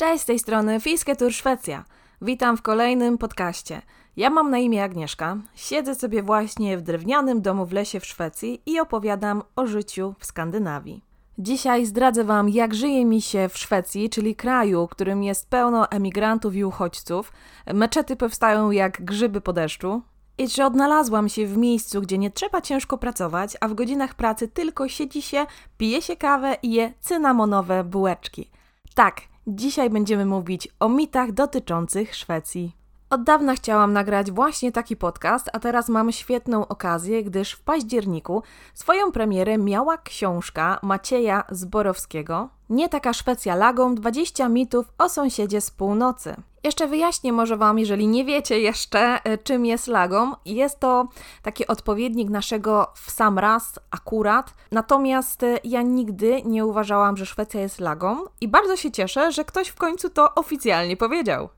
[0.00, 1.84] Cześć, z tej strony Fińskie Tour Szwecja.
[2.22, 3.82] Witam w kolejnym podcaście.
[4.16, 8.62] Ja mam na imię Agnieszka, siedzę sobie właśnie w drewnianym domu w lesie w Szwecji
[8.66, 11.04] i opowiadam o życiu w Skandynawii.
[11.38, 16.54] Dzisiaj zdradzę Wam, jak żyje mi się w Szwecji, czyli kraju, którym jest pełno emigrantów
[16.54, 17.32] i uchodźców.
[17.74, 20.02] Meczety powstają jak grzyby po deszczu.
[20.38, 24.48] I czy odnalazłam się w miejscu, gdzie nie trzeba ciężko pracować, a w godzinach pracy
[24.48, 25.46] tylko siedzi się,
[25.78, 28.50] pije się kawę i je cynamonowe bułeczki.
[28.94, 29.20] Tak,
[29.50, 32.79] dzisiaj będziemy mówić o mitach dotyczących Szwecji.
[33.10, 38.42] Od dawna chciałam nagrać właśnie taki podcast, a teraz mam świetną okazję, gdyż w październiku
[38.74, 45.70] swoją premierę miała książka Macieja Zborowskiego Nie taka Szwecja lagą 20 mitów o sąsiedzie z
[45.70, 46.36] północy.
[46.64, 50.36] Jeszcze wyjaśnię może Wam, jeżeli nie wiecie jeszcze, e, czym jest lagom.
[50.44, 51.08] Jest to
[51.42, 54.54] taki odpowiednik naszego w sam raz, akurat.
[54.72, 59.44] Natomiast e, ja nigdy nie uważałam, że Szwecja jest lagą i bardzo się cieszę, że
[59.44, 61.48] ktoś w końcu to oficjalnie powiedział.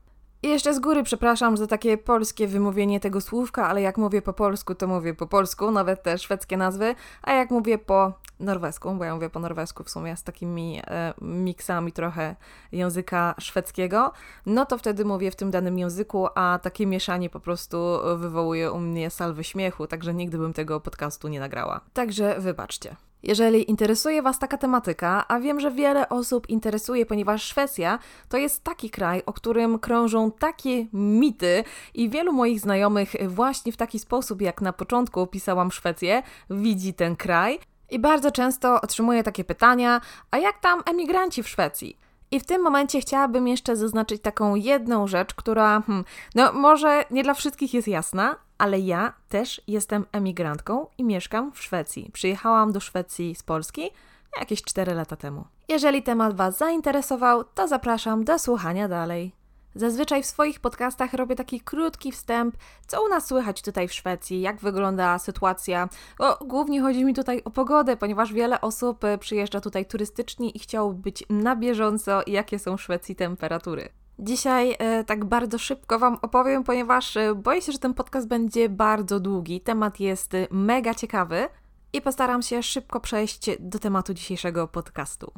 [0.43, 4.33] I jeszcze z góry przepraszam za takie polskie wymówienie tego słówka, ale jak mówię po
[4.33, 9.03] polsku, to mówię po polsku, nawet te szwedzkie nazwy, a jak mówię po norwesku, bo
[9.03, 12.35] ja mówię po norwesku w sumie z takimi e, miksami trochę
[12.71, 14.11] języka szwedzkiego,
[14.45, 17.77] no to wtedy mówię w tym danym języku, a takie mieszanie po prostu
[18.17, 21.81] wywołuje u mnie salwy śmiechu, także nigdy bym tego podcastu nie nagrała.
[21.93, 22.95] Także wybaczcie.
[23.23, 27.99] Jeżeli interesuje Was taka tematyka, a wiem, że wiele osób interesuje, ponieważ Szwecja
[28.29, 33.77] to jest taki kraj, o którym krążą takie mity i wielu moich znajomych właśnie w
[33.77, 37.59] taki sposób, jak na początku opisałam Szwecję, widzi ten kraj.
[37.89, 41.97] I bardzo często otrzymuję takie pytania, a jak tam emigranci w Szwecji?
[42.31, 47.23] I w tym momencie chciałabym jeszcze zaznaczyć taką jedną rzecz, która, hmm, no może nie
[47.23, 52.09] dla wszystkich jest jasna, ale ja też jestem emigrantką i mieszkam w Szwecji.
[52.13, 53.91] Przyjechałam do Szwecji z Polski
[54.39, 55.45] jakieś 4 lata temu.
[55.69, 59.31] Jeżeli temat Was zainteresował, to zapraszam do słuchania dalej.
[59.75, 64.41] Zazwyczaj w swoich podcastach robię taki krótki wstęp, co u nas słychać tutaj w Szwecji,
[64.41, 65.89] jak wygląda sytuacja.
[66.19, 70.59] O, głównie chodzi mi tutaj o pogodę, ponieważ wiele osób e, przyjeżdża tutaj turystycznie i
[70.59, 73.89] chciałoby być na bieżąco, jakie są w Szwecji temperatury.
[74.19, 78.69] Dzisiaj e, tak bardzo szybko Wam opowiem, ponieważ e, boję się, że ten podcast będzie
[78.69, 79.61] bardzo długi.
[79.61, 81.47] Temat jest e, mega ciekawy
[81.93, 85.31] i postaram się szybko przejść do tematu dzisiejszego podcastu.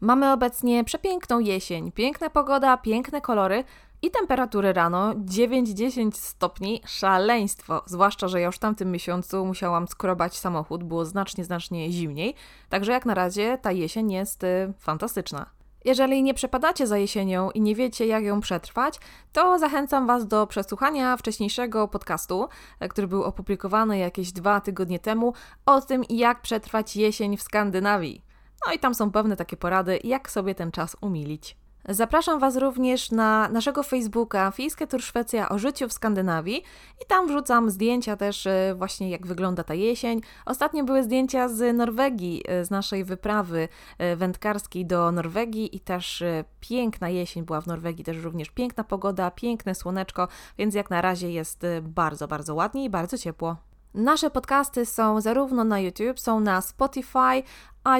[0.00, 3.64] Mamy obecnie przepiękną jesień, piękna pogoda, piękne kolory
[4.02, 7.82] i temperatury rano 9-10 stopni, szaleństwo.
[7.86, 12.34] Zwłaszcza, że ja już w tamtym miesiącu musiałam skrobać samochód, było znacznie, znacznie zimniej.
[12.68, 15.59] Także jak na razie ta jesień jest y, fantastyczna.
[15.84, 19.00] Jeżeli nie przepadacie za jesienią i nie wiecie, jak ją przetrwać,
[19.32, 22.48] to zachęcam Was do przesłuchania wcześniejszego podcastu,
[22.80, 25.34] e, który był opublikowany jakieś dwa tygodnie temu,
[25.66, 28.24] o tym, jak przetrwać jesień w Skandynawii.
[28.66, 31.56] No i tam są pewne takie porady, jak sobie ten czas umilić.
[31.88, 36.62] Zapraszam Was również na naszego Facebooka Fińskie Tour Szwecja o życiu w Skandynawii
[37.02, 40.20] i tam wrzucam zdjęcia też e, właśnie jak wygląda ta jesień.
[40.46, 46.24] Ostatnio były zdjęcia z Norwegii, e, z naszej wyprawy e, wędkarskiej do Norwegii i też
[46.60, 51.30] piękna jesień była w Norwegii, też również piękna pogoda, piękne słoneczko, więc jak na razie
[51.30, 53.56] jest bardzo, bardzo ładnie i bardzo ciepło.
[53.94, 57.42] Nasze podcasty są zarówno na YouTube, są na Spotify,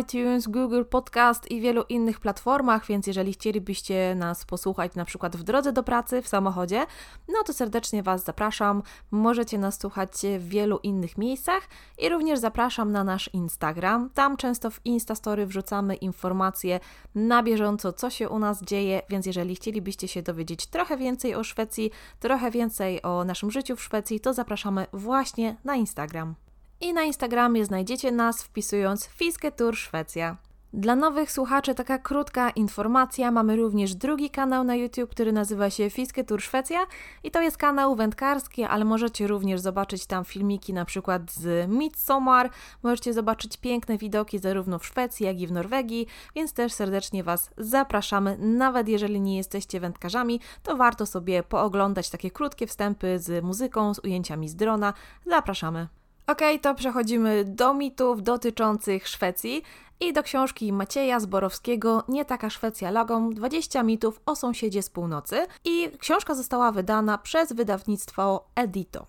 [0.00, 5.42] iTunes, Google Podcast i wielu innych platformach, więc jeżeli chcielibyście nas posłuchać na przykład w
[5.42, 6.86] drodze do pracy, w samochodzie,
[7.28, 8.82] no to serdecznie Was zapraszam.
[9.10, 14.10] Możecie nas słuchać w wielu innych miejscach i również zapraszam na nasz Instagram.
[14.14, 16.80] Tam często w Instastory wrzucamy informacje
[17.14, 21.44] na bieżąco, co się u nas dzieje, więc jeżeli chcielibyście się dowiedzieć trochę więcej o
[21.44, 21.90] Szwecji,
[22.20, 26.34] trochę więcej o naszym życiu w Szwecji, to zapraszamy właśnie na Instagram
[26.80, 30.36] i na Instagramie znajdziecie nas wpisując Fiske Tour Szwecja.
[30.72, 33.30] Dla nowych słuchaczy taka krótka informacja.
[33.30, 36.78] Mamy również drugi kanał na YouTube, który nazywa się Fiske Tour Szwecja
[37.24, 42.50] i to jest kanał wędkarski, ale możecie również zobaczyć tam filmiki na przykład z Midsommar.
[42.82, 47.50] Możecie zobaczyć piękne widoki zarówno w Szwecji, jak i w Norwegii, więc też serdecznie Was
[47.58, 48.38] zapraszamy.
[48.38, 53.98] Nawet jeżeli nie jesteście wędkarzami, to warto sobie pooglądać takie krótkie wstępy z muzyką, z
[53.98, 54.94] ujęciami z drona.
[55.26, 55.99] Zapraszamy.
[56.30, 59.62] Ok, to przechodzimy do mitów dotyczących Szwecji
[60.00, 65.46] i do książki Macieja Zborowskiego Nie taka Szwecja logą 20 mitów o sąsiedzie z północy
[65.64, 69.06] i książka została wydana przez wydawnictwo Edito.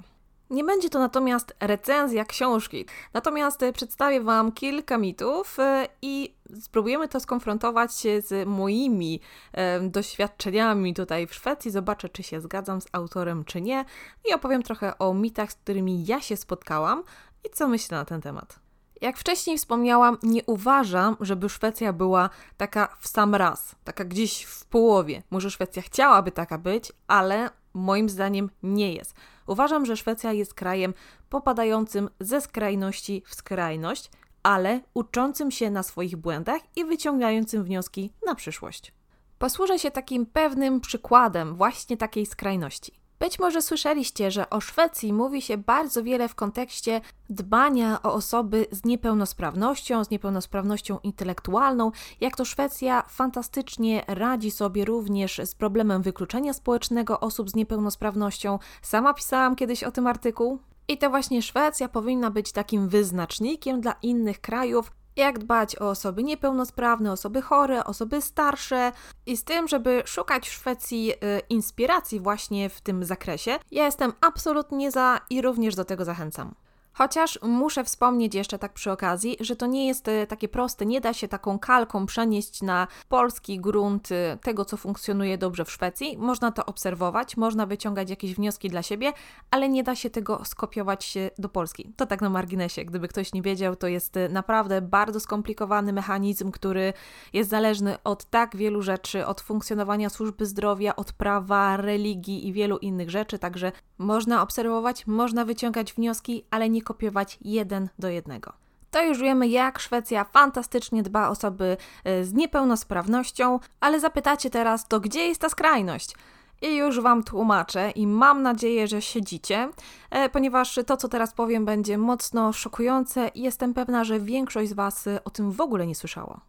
[0.52, 7.20] Nie będzie to natomiast recenzja książki, natomiast przedstawię Wam kilka mitów e, i spróbujemy to
[7.20, 9.20] skonfrontować z moimi
[9.54, 11.72] e, doświadczeniami tutaj w Szwecji.
[11.72, 13.86] Zobaczę, czy się zgadzam z autorem, czy nie,
[14.30, 17.04] i opowiem trochę o mitach, z którymi ja się spotkałam
[17.44, 18.60] i co myślę na ten temat.
[19.02, 24.66] Jak wcześniej wspomniałam, nie uważam, żeby Szwecja była taka w sam raz, taka gdzieś w
[24.66, 25.24] połowie.
[25.30, 29.16] Może Szwecja chciałaby taka być, ale moim zdaniem nie jest.
[29.52, 30.94] Uważam, że Szwecja jest krajem
[31.30, 34.12] popadającym ze skrajności w skrajność,
[34.44, 38.94] ale uczącym się na swoich błędach i wyciągającym wnioski na przyszłość.
[39.40, 43.01] Posłużę się takim pewnym przykładem właśnie takiej skrajności.
[43.22, 48.66] Być może słyszeliście, że o Szwecji mówi się bardzo wiele w kontekście dbania o osoby
[48.72, 51.92] z niepełnosprawnością, z niepełnosprawnością intelektualną,
[52.22, 58.60] jak to Szwecja fantastycznie radzi sobie również z problemem wykluczenia społecznego osób z niepełnosprawnością.
[58.82, 60.60] Sama pisałam kiedyś o tym artykuł.
[60.88, 66.24] I to właśnie Szwecja powinna być takim wyznacznikiem dla innych krajów, jak dbać o osoby
[66.24, 68.92] niepełnosprawne, osoby chore, osoby starsze
[69.26, 71.18] i z tym, żeby szukać w Szwecji y,
[71.50, 73.60] inspiracji właśnie w tym zakresie.
[73.72, 76.56] Ja jestem absolutnie za i również do tego zachęcam.
[76.94, 81.02] Chociaż muszę wspomnieć jeszcze tak przy okazji, że to nie jest e, takie proste, nie
[81.02, 86.18] da się taką kalką przenieść na polski grunt e, tego, co funkcjonuje dobrze w Szwecji.
[86.18, 89.14] Można to obserwować, można wyciągać jakieś wnioski dla siebie,
[89.52, 91.94] ale nie da się tego skopiować do Polski.
[91.98, 96.52] To tak na marginesie, gdyby ktoś nie wiedział, to jest e, naprawdę bardzo skomplikowany mechanizm,
[96.52, 96.94] który
[97.34, 102.78] jest zależny od tak wielu rzeczy, od funkcjonowania służby zdrowia, od prawa, religii i wielu
[102.78, 108.54] innych rzeczy, także można obserwować, można wyciągać wnioski, ale nie kopiować jeden do jednego.
[108.92, 114.88] To już wiemy, jak Szwecja fantastycznie dba o osoby e, z niepełnosprawnością, ale zapytacie teraz,
[114.88, 116.16] to gdzie jest ta skrajność?
[116.62, 119.70] I już Wam tłumaczę i mam nadzieję, że siedzicie,
[120.10, 124.74] e, ponieważ to, co teraz powiem, będzie mocno szokujące i jestem pewna, że większość z
[124.74, 126.40] Was o tym w ogóle nie słyszało.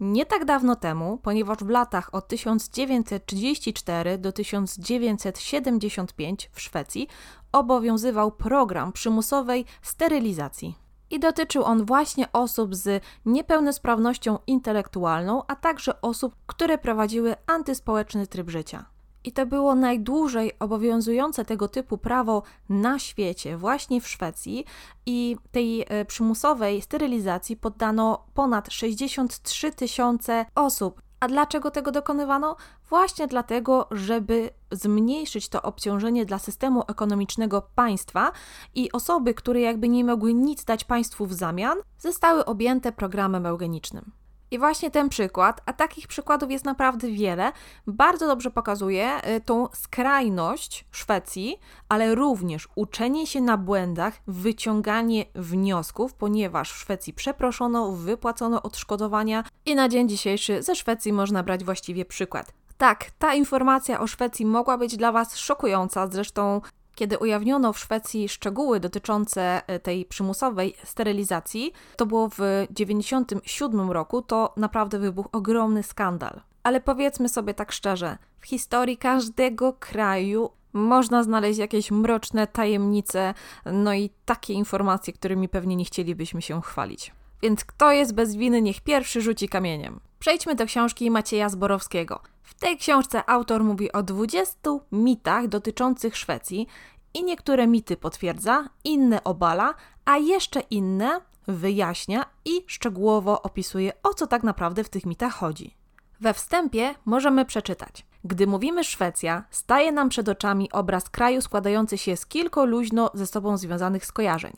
[0.00, 7.08] Nie tak dawno temu, ponieważ w latach od 1934 do 1975 w Szwecji
[7.54, 10.74] obowiązywał program przymusowej sterylizacji.
[11.10, 18.50] I dotyczył on właśnie osób z niepełnosprawnością intelektualną, a także osób, które prowadziły antyspołeczny tryb
[18.50, 18.84] życia.
[19.24, 24.64] I to było najdłużej obowiązujące tego typu prawo na świecie, właśnie w Szwecji.
[25.06, 31.02] I tej e, przymusowej sterylizacji poddano ponad 63 tysiące osób.
[31.24, 32.56] A dlaczego tego dokonywano?
[32.88, 38.32] Właśnie dlatego, żeby zmniejszyć to obciążenie dla systemu ekonomicznego państwa
[38.74, 44.23] i osoby, które jakby nie mogły nic dać państwu w zamian, zostały objęte programem eugenicznym.
[44.54, 47.52] I właśnie ten przykład, a takich przykładów jest naprawdę wiele,
[47.86, 51.58] bardzo dobrze pokazuje y, tą skrajność Szwecji,
[51.88, 59.74] ale również uczenie się na błędach, wyciąganie wniosków, ponieważ w Szwecji przeproszono, wypłacono odszkodowania i
[59.74, 62.52] na dzień dzisiejszy ze Szwecji można brać właściwie przykład.
[62.78, 66.60] Tak, ta informacja o Szwecji mogła być dla Was szokująca, zresztą
[66.94, 74.22] kiedy ujawniono w Szwecji szczegóły dotyczące e, tej przymusowej sterylizacji, to było w 1997 roku,
[74.22, 76.40] to naprawdę wybuchł ogromny skandal.
[76.62, 83.34] Ale powiedzmy sobie tak szczerze, w historii każdego kraju można znaleźć jakieś mroczne tajemnice,
[83.66, 87.12] no i takie informacje, którymi pewnie nie chcielibyśmy się chwalić.
[87.42, 90.00] Więc kto jest bez winy, niech pierwszy rzuci kamieniem.
[90.24, 92.20] Przejdźmy do książki Macieja Zborowskiego.
[92.42, 96.66] W tej książce autor mówi o 20 mitach dotyczących Szwecji
[97.14, 99.74] i niektóre mity potwierdza, inne obala,
[100.04, 105.74] a jeszcze inne wyjaśnia i szczegółowo opisuje, o co tak naprawdę w tych mitach chodzi.
[106.20, 108.06] We wstępie możemy przeczytać.
[108.24, 113.26] Gdy mówimy Szwecja, staje nam przed oczami obraz kraju składający się z kilku luźno ze
[113.26, 114.52] sobą związanych skojarzeń.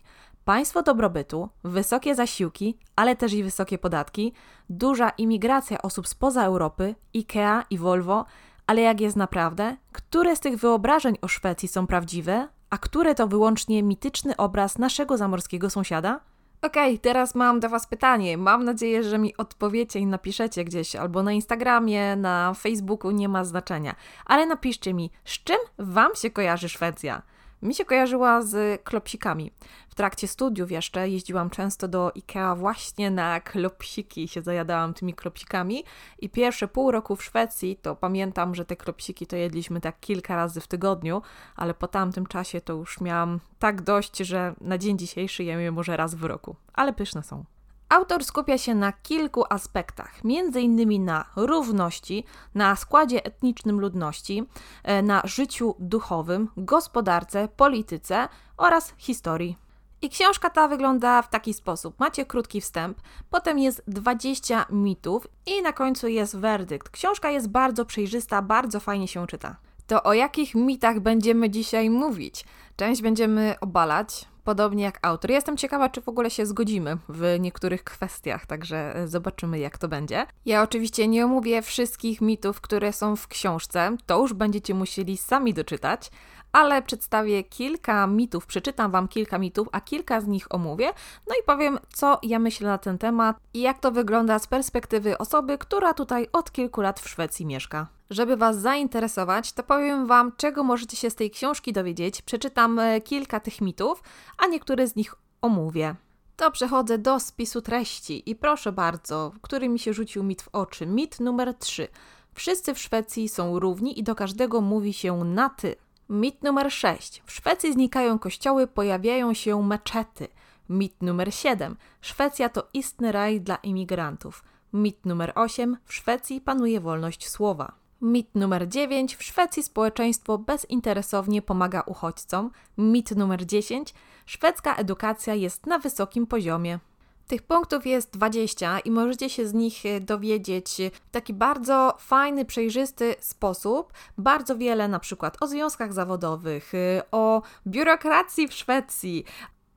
[0.46, 4.32] Państwo dobrobytu, wysokie zasiłki, ale też i wysokie podatki,
[4.70, 8.24] duża imigracja osób spoza Europy, IKEA i Volvo,
[8.66, 9.76] ale jak jest naprawdę?
[9.92, 15.16] Które z tych wyobrażeń o Szwecji są prawdziwe, a które to wyłącznie mityczny obraz naszego
[15.16, 16.20] zamorskiego sąsiada?
[16.62, 18.38] Okej, okay, teraz mam do Was pytanie.
[18.38, 23.44] Mam nadzieję, że mi odpowiecie i napiszecie gdzieś albo na Instagramie, na Facebooku, nie ma
[23.44, 23.94] znaczenia.
[24.26, 27.22] Ale napiszcie mi, z czym Wam się kojarzy Szwecja?
[27.62, 29.52] Mi się kojarzyła z klopsikami.
[29.88, 35.84] W trakcie studiów jeszcze jeździłam często do Ikea właśnie na klopsiki się zajadałam tymi klopsikami
[36.18, 40.36] i pierwsze pół roku w Szwecji to pamiętam, że te klopsiki to jedliśmy tak kilka
[40.36, 41.22] razy w tygodniu,
[41.56, 45.72] ale po tamtym czasie to już miałam tak dość, że na dzień dzisiejszy jem je
[45.72, 47.55] może raz w roku, ale pyszne są.
[47.88, 50.24] Autor skupia się na kilku aspektach,
[50.60, 52.24] innymi na równości,
[52.54, 54.44] na składzie etnicznym ludności,
[54.82, 59.56] e, na życiu duchowym, gospodarce, polityce oraz historii.
[60.02, 62.00] I książka ta wygląda w taki sposób.
[62.00, 63.00] Macie krótki wstęp,
[63.30, 66.88] potem jest 20 mitów i na końcu jest werdykt.
[66.88, 69.56] Książka jest bardzo przejrzysta, bardzo fajnie się czyta.
[69.86, 72.44] To o jakich mitach będziemy dzisiaj mówić?
[72.76, 75.30] Część będziemy obalać, podobnie jak autor.
[75.30, 79.88] Jestem ciekawa, czy w ogóle się zgodzimy w niektórych kwestiach, także e, zobaczymy, jak to
[79.88, 80.26] będzie.
[80.44, 85.54] Ja oczywiście nie omówię wszystkich mitów, które są w książce, to już będziecie musieli sami
[85.54, 86.10] doczytać,
[86.52, 90.92] ale przedstawię kilka mitów, przeczytam Wam kilka mitów, a kilka z nich omówię,
[91.28, 95.18] no i powiem, co ja myślę na ten temat i jak to wygląda z perspektywy
[95.18, 97.95] osoby, która tutaj od kilku lat w Szwecji mieszka.
[98.10, 102.22] Żeby Was zainteresować, to powiem Wam, czego możecie się z tej książki dowiedzieć.
[102.22, 104.02] Przeczytam e, kilka tych mitów,
[104.38, 105.94] a niektóre z nich omówię.
[106.36, 110.86] To przechodzę do spisu treści i proszę bardzo, który mi się rzucił mit w oczy.
[110.86, 111.88] Mit numer 3.
[112.34, 115.76] Wszyscy w Szwecji są równi i do każdego mówi się na ty.
[116.08, 117.22] Mit numer 6.
[117.26, 120.28] W Szwecji znikają kościoły, pojawiają się meczety.
[120.68, 121.76] Mit numer 7.
[122.00, 124.44] Szwecja to istny raj dla imigrantów.
[124.72, 125.76] Mit numer 8.
[125.84, 127.85] W Szwecji panuje wolność słowa.
[128.06, 129.16] Mit numer 9.
[129.16, 132.50] W Szwecji społeczeństwo bezinteresownie pomaga uchodźcom.
[132.78, 133.94] Mit numer 10.
[134.26, 136.78] Szwedzka edukacja jest na wysokim poziomie.
[137.26, 142.44] Tych punktów jest 20 i możecie się z nich e, dowiedzieć w taki bardzo fajny,
[142.44, 143.92] przejrzysty sposób.
[144.18, 149.24] Bardzo wiele na przykład o związkach zawodowych, e, o biurokracji w Szwecji,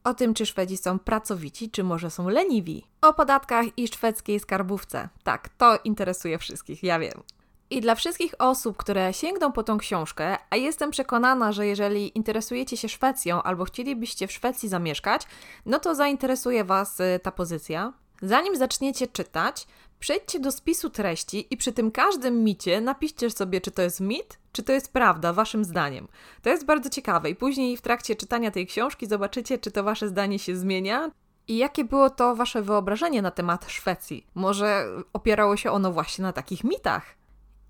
[0.03, 5.09] o tym, czy Szwedzi są pracowici, czy może są leniwi, o podatkach i szwedzkiej skarbówce.
[5.24, 7.24] Tak, to interesuje wszystkich, ja wiem.
[7.71, 12.77] I dla wszystkich osób, które sięgną po tą książkę, a jestem przekonana, że jeżeli interesujecie
[12.77, 15.21] się Szwecją albo chcielibyście w Szwecji zamieszkać,
[15.65, 17.93] no to zainteresuje Was y, ta pozycja.
[18.21, 19.67] Zanim zaczniecie czytać,
[19.99, 24.39] przejdźcie do spisu treści i przy tym każdym micie napiszcie sobie, czy to jest mit,
[24.51, 26.07] czy to jest prawda, waszym zdaniem.
[26.41, 30.07] To jest bardzo ciekawe i później w trakcie czytania tej książki zobaczycie, czy to wasze
[30.07, 31.11] zdanie się zmienia,
[31.47, 34.27] i jakie było to wasze wyobrażenie na temat Szwecji?
[34.35, 37.18] Może opierało się ono właśnie na takich mitach?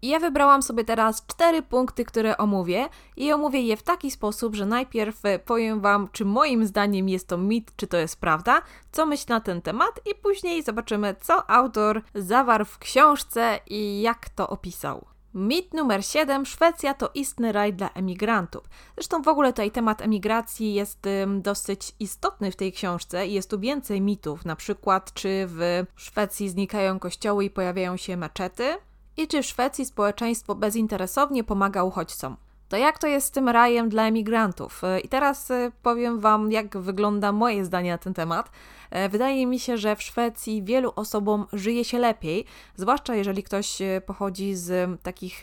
[0.01, 4.65] Ja wybrałam sobie teraz cztery punkty, które omówię i omówię je w taki sposób, że
[4.65, 9.05] najpierw e, powiem Wam, czy moim zdaniem jest to mit, czy to jest prawda, co
[9.05, 14.49] myślę na ten temat i później zobaczymy, co autor zawarł w książce i jak to
[14.49, 15.05] opisał.
[15.33, 16.45] Mit numer 7.
[16.45, 18.63] Szwecja to istny raj dla emigrantów.
[18.95, 20.99] Zresztą w ogóle tutaj temat emigracji jest
[21.41, 26.49] dosyć istotny w tej książce i jest tu więcej mitów, na przykład czy w Szwecji
[26.49, 28.77] znikają kościoły i pojawiają się meczety,
[29.19, 32.37] i czy w Szwecji społeczeństwo bezinteresownie pomaga uchodźcom.
[32.69, 34.81] To jak to jest z tym rajem dla emigrantów?
[35.03, 38.51] I teraz e, powiem Wam, jak wygląda moje zdanie na ten temat.
[38.91, 42.45] E, wydaje mi się, że w Szwecji wielu osobom żyje się lepiej,
[42.75, 45.41] zwłaszcza jeżeli ktoś e, pochodzi z takich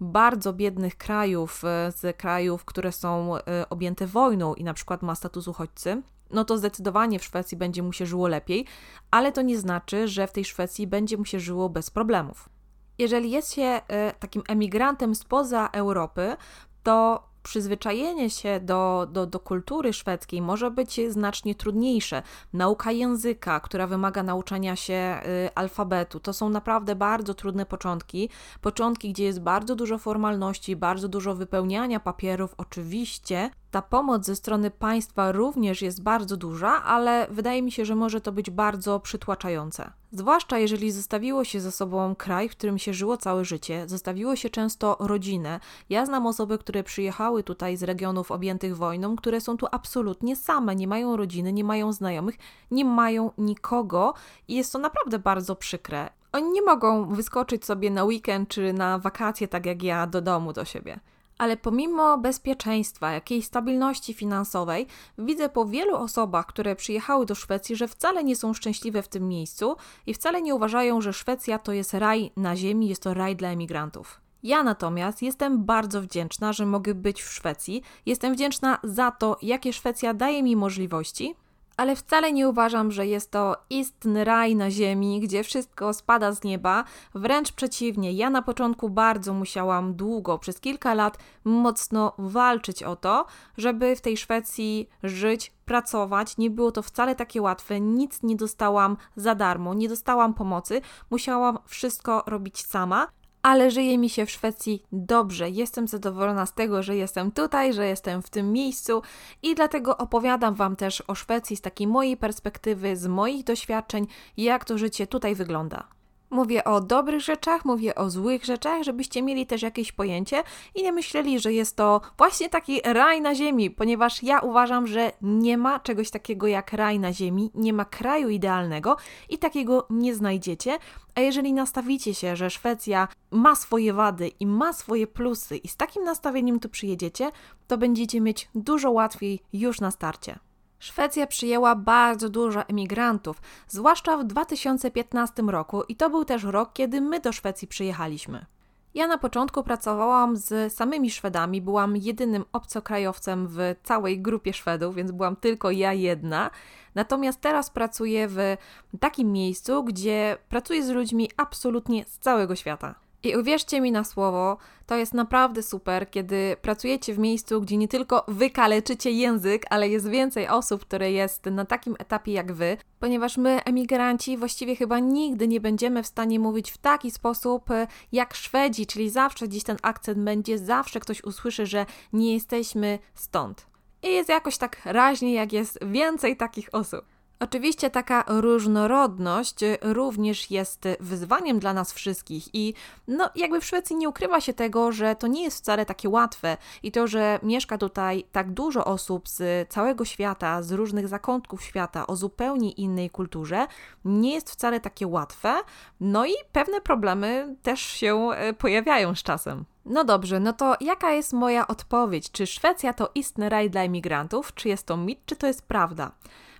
[0.00, 3.32] bardzo biednych krajów, z krajów, które są
[3.70, 7.92] objęte wojną i na przykład ma status uchodźcy no to zdecydowanie w Szwecji będzie mu
[7.92, 8.66] się żyło lepiej,
[9.10, 12.55] ale to nie znaczy, że w tej Szwecji będzie mu się żyło bez problemów
[12.98, 16.36] jeżeli jest się e, takim emigrantem spoza Europy,
[16.82, 22.22] to przyzwyczajenie się do, do, do kultury szwedzkiej może być znacznie trudniejsze.
[22.52, 28.28] Nauka języka, która wymaga nauczania się y, alfabetu, to są naprawdę bardzo trudne początki.
[28.60, 34.70] Początki, gdzie jest bardzo dużo formalności, bardzo dużo wypełniania papierów, oczywiście, ta pomoc ze strony
[34.70, 39.92] państwa również jest bardzo duża, ale wydaje mi się, że może to być bardzo przytłaczające.
[40.12, 44.50] Zwłaszcza jeżeli zostawiło się ze sobą kraj, w którym się żyło całe życie, zostawiło się
[44.50, 45.60] często rodzinę.
[45.88, 50.76] Ja znam osoby, które przyjechały tutaj z regionów objętych wojną, które są tu absolutnie same,
[50.76, 52.34] nie mają rodziny, nie mają znajomych,
[52.70, 54.14] nie mają nikogo
[54.48, 56.10] i jest to naprawdę bardzo przykre.
[56.32, 60.52] Oni nie mogą wyskoczyć sobie na weekend czy na wakacje, tak jak ja, do domu
[60.52, 61.00] do siebie.
[61.38, 64.86] Ale pomimo bezpieczeństwa, jakiejś stabilności finansowej,
[65.18, 69.28] widzę po wielu osobach, które przyjechały do Szwecji, że wcale nie są szczęśliwe w tym
[69.28, 69.76] miejscu
[70.06, 73.48] i wcale nie uważają, że Szwecja to jest raj na ziemi, jest to raj dla
[73.48, 74.20] emigrantów.
[74.42, 77.82] Ja natomiast jestem bardzo wdzięczna, że mogę być w Szwecji.
[78.06, 81.34] Jestem wdzięczna za to, jakie Szwecja daje mi możliwości,
[81.76, 86.44] ale wcale nie uważam, że jest to istny raj na ziemi, gdzie wszystko spada z
[86.44, 86.84] nieba.
[87.14, 93.26] Wręcz przeciwnie, ja na początku bardzo musiałam długo, przez kilka lat, mocno walczyć o to,
[93.58, 96.38] żeby w tej Szwecji żyć, pracować.
[96.38, 100.80] Nie było to wcale takie łatwe, nic nie dostałam za darmo, nie dostałam pomocy,
[101.10, 103.08] musiałam wszystko robić sama
[103.46, 105.50] ale żyje mi się w Szwecji dobrze.
[105.50, 109.02] Jestem zadowolona z tego, że jestem tutaj, że jestem w tym miejscu
[109.42, 114.64] i dlatego opowiadam Wam też o Szwecji z takiej mojej perspektywy, z moich doświadczeń, jak
[114.64, 115.88] to życie tutaj wygląda.
[116.30, 120.42] Mówię o dobrych rzeczach, mówię o złych rzeczach, żebyście mieli też jakieś pojęcie
[120.74, 125.12] i nie myśleli, że jest to właśnie taki raj na ziemi, ponieważ ja uważam, że
[125.22, 128.96] nie ma czegoś takiego jak raj na ziemi, nie ma kraju idealnego
[129.28, 130.78] i takiego nie znajdziecie.
[131.14, 135.76] A jeżeli nastawicie się, że Szwecja ma swoje wady i ma swoje plusy i z
[135.76, 137.30] takim nastawieniem tu przyjedziecie,
[137.66, 140.38] to będziecie mieć dużo łatwiej już na starcie.
[140.86, 147.00] Szwecja przyjęła bardzo dużo emigrantów, zwłaszcza w 2015 roku, i to był też rok, kiedy
[147.00, 148.46] my do Szwecji przyjechaliśmy.
[148.94, 155.10] Ja na początku pracowałam z samymi Szwedami, byłam jedynym obcokrajowcem w całej grupie Szwedów, więc
[155.10, 156.50] byłam tylko ja jedna.
[156.94, 158.56] Natomiast teraz pracuję w
[159.00, 163.05] takim miejscu, gdzie pracuję z ludźmi absolutnie z całego świata.
[163.22, 164.56] I uwierzcie mi na słowo,
[164.86, 169.88] to jest naprawdę super, kiedy pracujecie w miejscu, gdzie nie tylko wy kaleczycie język, ale
[169.88, 174.98] jest więcej osób, które jest na takim etapie jak wy, ponieważ my, emigranci, właściwie chyba
[174.98, 179.64] nigdy nie będziemy w stanie mówić w taki sposób e, jak Szwedzi, czyli zawsze gdzieś
[179.64, 183.66] ten akcent będzie, zawsze ktoś usłyszy, że nie jesteśmy stąd.
[184.02, 187.15] I jest jakoś tak raźnie, jak jest więcej takich osób.
[187.40, 192.74] Oczywiście taka różnorodność również jest wyzwaniem dla nas wszystkich i
[193.08, 196.56] no jakby w Szwecji nie ukrywa się tego, że to nie jest wcale takie łatwe
[196.82, 202.06] i to, że mieszka tutaj tak dużo osób z całego świata, z różnych zakątków świata
[202.06, 203.66] o zupełnie innej kulturze,
[204.04, 205.54] nie jest wcale takie łatwe.
[206.00, 209.64] No i pewne problemy też się e, pojawiają z czasem.
[209.84, 212.30] No dobrze, no to jaka jest moja odpowiedź?
[212.30, 214.54] Czy Szwecja to istny raj dla imigrantów?
[214.54, 216.12] Czy jest to mit, czy to jest prawda?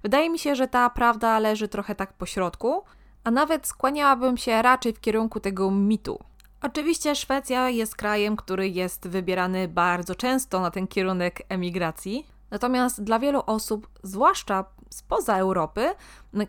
[0.07, 2.83] Wydaje mi się, że ta prawda leży trochę tak po środku,
[3.25, 6.19] a nawet skłaniałabym się raczej w kierunku tego mitu.
[6.63, 13.19] Oczywiście Szwecja jest krajem, który jest wybierany bardzo często na ten kierunek emigracji, natomiast dla
[13.19, 15.95] wielu osób, zwłaszcza spoza Europy,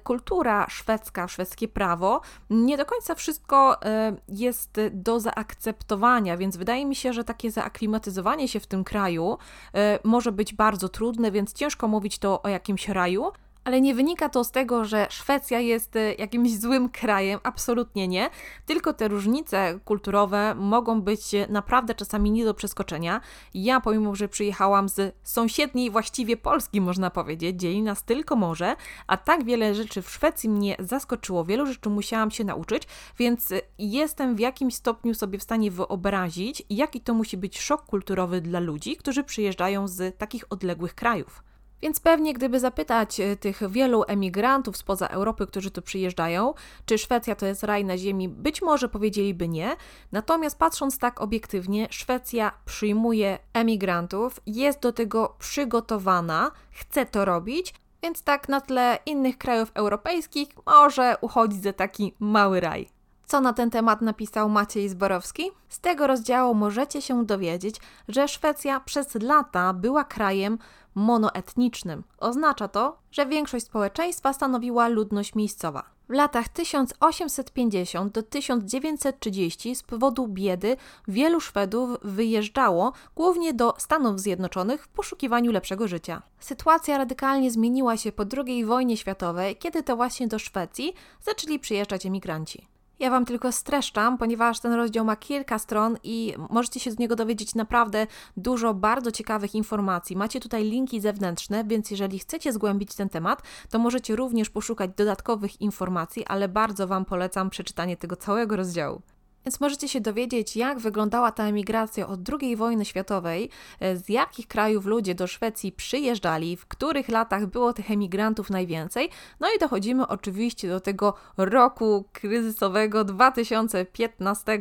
[0.03, 6.95] kultura szwedzka, szwedzkie prawo, nie do końca wszystko e, jest do zaakceptowania, więc wydaje mi
[6.95, 9.37] się, że takie zaaklimatyzowanie się w tym kraju
[9.73, 13.31] e, może być bardzo trudne, więc ciężko mówić to o jakimś raju
[13.67, 18.29] ale nie wynika to z tego, że Szwecja jest e, jakimś złym krajem, absolutnie nie,
[18.65, 23.21] tylko te różnice kulturowe mogą być e, naprawdę czasami nie do przeskoczenia.
[23.53, 28.75] Ja, pomimo że przyjechałam z sąsiedniej właściwie Polski, można powiedzieć, dzieli nas tylko morze,
[29.07, 32.83] a tak wiele rzeczy w Szwecji mnie zaskoczyło, wielu rzeczy musiałam się nauczyć,
[33.17, 37.85] więc e, jestem w jakimś stopniu sobie w stanie wyobrazić, jaki to musi być szok
[37.85, 41.46] kulturowy dla ludzi, którzy przyjeżdżają z takich odległych krajów.
[41.81, 46.53] Więc pewnie, gdyby zapytać e, tych wielu emigrantów spoza Europy, którzy tu przyjeżdżają,
[46.85, 49.75] czy Szwecja to jest raj na ziemi, być może powiedzieliby nie.
[50.11, 58.23] Natomiast patrząc tak obiektywnie, Szwecja przyjmuje emigrantów, jest do tego przygotowana, chce to robić, więc
[58.23, 62.96] tak na tle innych krajów europejskich może uchodzić za taki mały raj.
[63.27, 65.51] Co na ten temat napisał Maciej Zborowski?
[65.69, 67.75] Z tego rozdziału możecie się dowiedzieć,
[68.07, 70.57] że Szwecja przez lata była krajem
[70.95, 72.03] monoetnicznym.
[72.17, 75.83] Oznacza to, że większość społeczeństwa stanowiła ludność miejscowa.
[76.09, 84.83] W latach 1850 do 1930 z powodu biedy wielu Szwedów wyjeżdżało głównie do Stanów Zjednoczonych
[84.83, 86.21] w poszukiwaniu lepszego życia.
[86.39, 92.05] Sytuacja radykalnie zmieniła się po II wojnie światowej, kiedy to właśnie do Szwecji zaczęli przyjeżdżać
[92.05, 92.76] emigranci.
[92.99, 97.15] Ja Wam tylko streszczam, ponieważ ten rozdział ma kilka stron i możecie się z niego
[97.15, 98.07] dowiedzieć naprawdę
[98.37, 100.15] dużo bardzo ciekawych informacji.
[100.15, 105.61] Macie tutaj linki zewnętrzne, więc jeżeli chcecie zgłębić ten temat, to możecie również poszukać dodatkowych
[105.61, 109.01] informacji, ale bardzo Wam polecam przeczytanie tego całego rozdziału.
[109.47, 114.47] Więc możecie się dowiedzieć, jak wyglądała ta emigracja od II wojny światowej, e, z jakich
[114.47, 119.09] krajów ludzie do Szwecji przyjeżdżali, w których latach było tych emigrantów najwięcej.
[119.39, 124.59] No i dochodzimy oczywiście do tego roku kryzysowego 2015.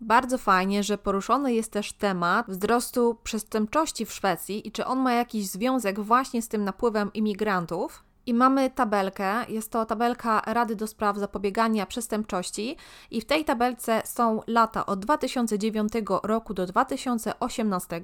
[0.00, 5.12] Bardzo fajnie, że poruszony jest też temat wzrostu przestępczości w Szwecji i czy on ma
[5.12, 8.03] jakiś związek właśnie z tym napływem imigrantów.
[8.26, 12.76] I mamy tabelkę, jest to tabelka Rady do Spraw Zapobiegania Przestępczości.
[13.10, 18.00] I w tej tabelce są lata od 2009 roku do 2018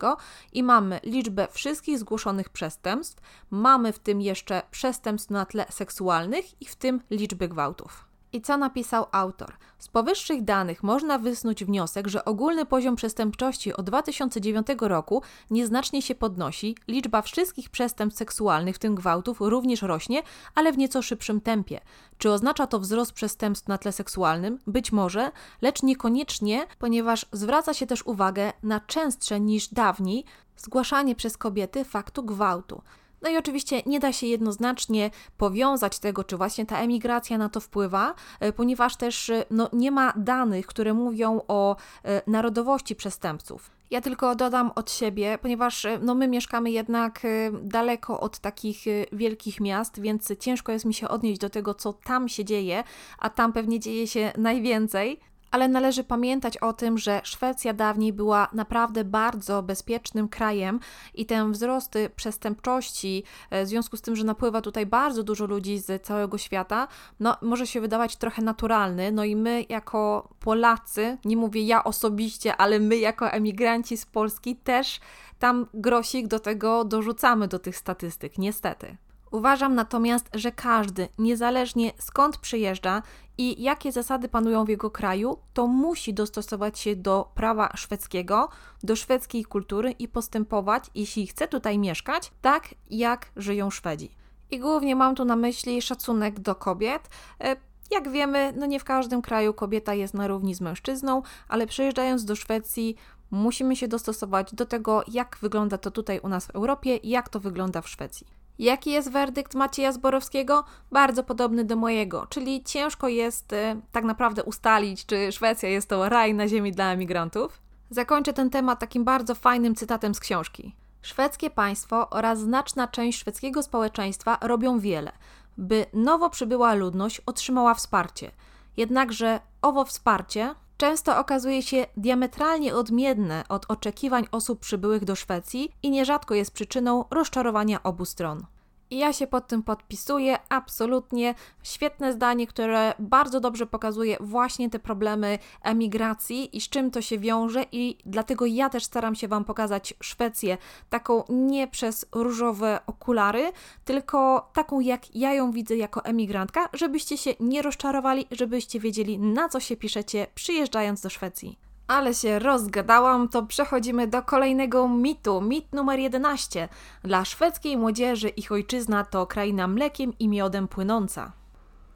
[0.52, 6.64] i mamy liczbę wszystkich zgłoszonych przestępstw, mamy w tym jeszcze przestępstw na tle seksualnych i
[6.64, 8.09] w tym liczby gwałtów.
[8.32, 9.52] I co napisał autor?
[9.78, 16.14] Z powyższych danych można wysnuć wniosek, że ogólny poziom przestępczości od 2009 roku nieznacznie się
[16.14, 20.22] podnosi, liczba wszystkich przestępstw seksualnych, w tym gwałtów, również rośnie,
[20.54, 21.80] ale w nieco szybszym tempie.
[22.18, 24.58] Czy oznacza to wzrost przestępstw na tle seksualnym?
[24.66, 30.24] Być może, lecz niekoniecznie, ponieważ zwraca się też uwagę na częstsze niż dawniej
[30.56, 32.82] zgłaszanie przez kobiety faktu gwałtu.
[33.22, 37.60] No i oczywiście nie da się jednoznacznie powiązać tego, czy właśnie ta emigracja na to
[37.60, 43.70] wpływa, e, ponieważ też e, no, nie ma danych, które mówią o e, narodowości przestępców.
[43.90, 47.26] Ja tylko dodam od siebie, ponieważ no, my mieszkamy jednak
[47.62, 52.28] daleko od takich wielkich miast, więc ciężko jest mi się odnieść do tego, co tam
[52.28, 52.84] się dzieje,
[53.18, 58.48] a tam pewnie dzieje się najwięcej ale należy pamiętać o tym, że Szwecja dawniej była
[58.52, 60.80] naprawdę bardzo bezpiecznym krajem
[61.14, 65.78] i ten wzrost przestępczości, e, w związku z tym, że napływa tutaj bardzo dużo ludzi
[65.78, 66.88] z całego świata,
[67.20, 69.12] no może się wydawać trochę naturalny.
[69.12, 74.56] No i my jako Polacy, nie mówię ja osobiście, ale my jako emigranci z Polski
[74.56, 75.00] też
[75.38, 78.96] tam grosik do tego dorzucamy do tych statystyk, niestety.
[79.30, 83.02] Uważam natomiast, że każdy, niezależnie skąd przyjeżdża
[83.40, 88.48] i jakie zasady panują w jego kraju, to musi dostosować się do prawa szwedzkiego,
[88.82, 94.10] do szwedzkiej kultury i postępować, jeśli chce tutaj mieszkać, tak jak żyją Szwedzi.
[94.50, 97.08] I głównie mam tu na myśli szacunek do kobiet.
[97.40, 97.56] E,
[97.90, 102.24] jak wiemy, no nie w każdym kraju kobieta jest na równi z mężczyzną, ale przyjeżdżając
[102.24, 102.96] do Szwecji,
[103.30, 107.28] musimy się dostosować do tego, jak wygląda to tutaj u nas w Europie i jak
[107.28, 108.39] to wygląda w Szwecji.
[108.58, 110.64] Jaki jest werdykt Macieja Zborowskiego?
[110.92, 113.56] Bardzo podobny do mojego, czyli ciężko jest y,
[113.92, 117.60] tak naprawdę ustalić, czy Szwecja jest to raj na ziemi dla emigrantów.
[117.90, 120.74] Zakończę ten temat takim bardzo fajnym cytatem z książki.
[121.02, 125.12] Szwedzkie państwo oraz znaczna część szwedzkiego społeczeństwa robią wiele,
[125.58, 128.30] by nowo przybyła ludność otrzymała wsparcie.
[128.76, 135.90] Jednakże owo wsparcie często okazuje się diametralnie odmienne od oczekiwań osób przybyłych do Szwecji i
[135.90, 138.46] nierzadko jest przyczyną rozczarowania obu stron.
[138.90, 141.34] I ja się pod tym podpisuję, absolutnie.
[141.62, 147.18] Świetne zdanie, które bardzo dobrze pokazuje właśnie te problemy emigracji i z czym to się
[147.18, 150.58] wiąże, i dlatego ja też staram się Wam pokazać Szwecję
[150.90, 153.52] taką nie przez różowe okulary,
[153.84, 159.48] tylko taką, jak ja ją widzę jako emigrantka, żebyście się nie rozczarowali, żebyście wiedzieli, na
[159.48, 165.40] co się piszecie, przyjeżdżając do Szwecji ale się rozgadałam, to przechodzimy do kolejnego mitu.
[165.40, 166.68] Mit numer 11.
[167.04, 171.32] Dla szwedzkiej młodzieży ich ojczyzna to kraina mlekiem i miodem płynąca.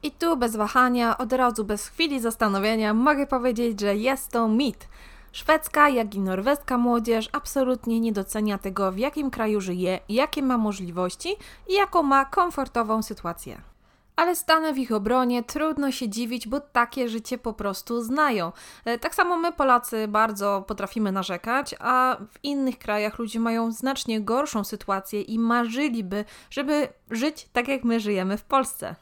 [0.03, 4.87] I tu bez wahania, od razu bez chwili zastanowienia mogę powiedzieć, że jest to mit.
[5.31, 10.57] Szwedzka, jak i norweska młodzież absolutnie nie docenia tego, w jakim kraju żyje, jakie ma
[10.57, 11.35] możliwości
[11.67, 13.74] i jaką ma komfortową sytuację
[14.15, 18.51] ale stanę w ich obronie, trudno się dziwić, bo takie życie po prostu znają.
[18.85, 24.21] E, tak samo my, Polacy, bardzo potrafimy narzekać, a w innych krajach ludzie mają znacznie
[24.21, 28.95] gorszą sytuację i marzyliby, żeby żyć tak jak my żyjemy w Polsce.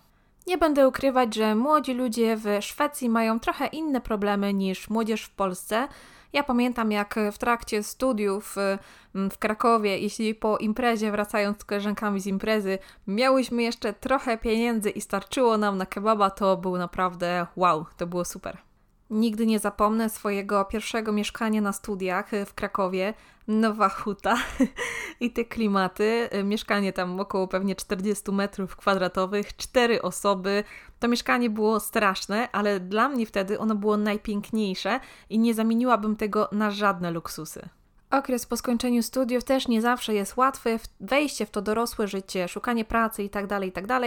[0.48, 5.30] Nie będę ukrywać, że młodzi ludzie w Szwecji mają trochę inne problemy niż młodzież w
[5.30, 5.88] Polsce.
[6.34, 12.22] Ja pamiętam, jak w trakcie studiów y, w Krakowie, jeśli po imprezie, wracając z koleżankami
[12.22, 17.86] z imprezy, miałyśmy jeszcze trochę pieniędzy i starczyło nam na kebaba, to był naprawdę wow,
[17.98, 18.58] to było super.
[19.10, 23.14] Nigdy nie zapomnę swojego pierwszego mieszkania na studiach y, w Krakowie.
[23.48, 24.38] Nowa huta
[25.20, 26.30] i te klimaty.
[26.34, 30.64] Y, mieszkanie tam około pewnie 40 metrów kwadratowych, cztery osoby.
[31.00, 36.50] To mieszkanie było straszne, ale dla mnie wtedy ono było najpiękniejsze i nie zamieniłabym tego
[36.52, 37.70] na żadne luksusy.
[38.12, 42.86] Okres po skończeniu studiów też nie zawsze jest łatwy, wejście w to dorosłe życie, szukanie
[42.86, 43.88] pracy itd., tak itd.
[43.88, 44.02] Tak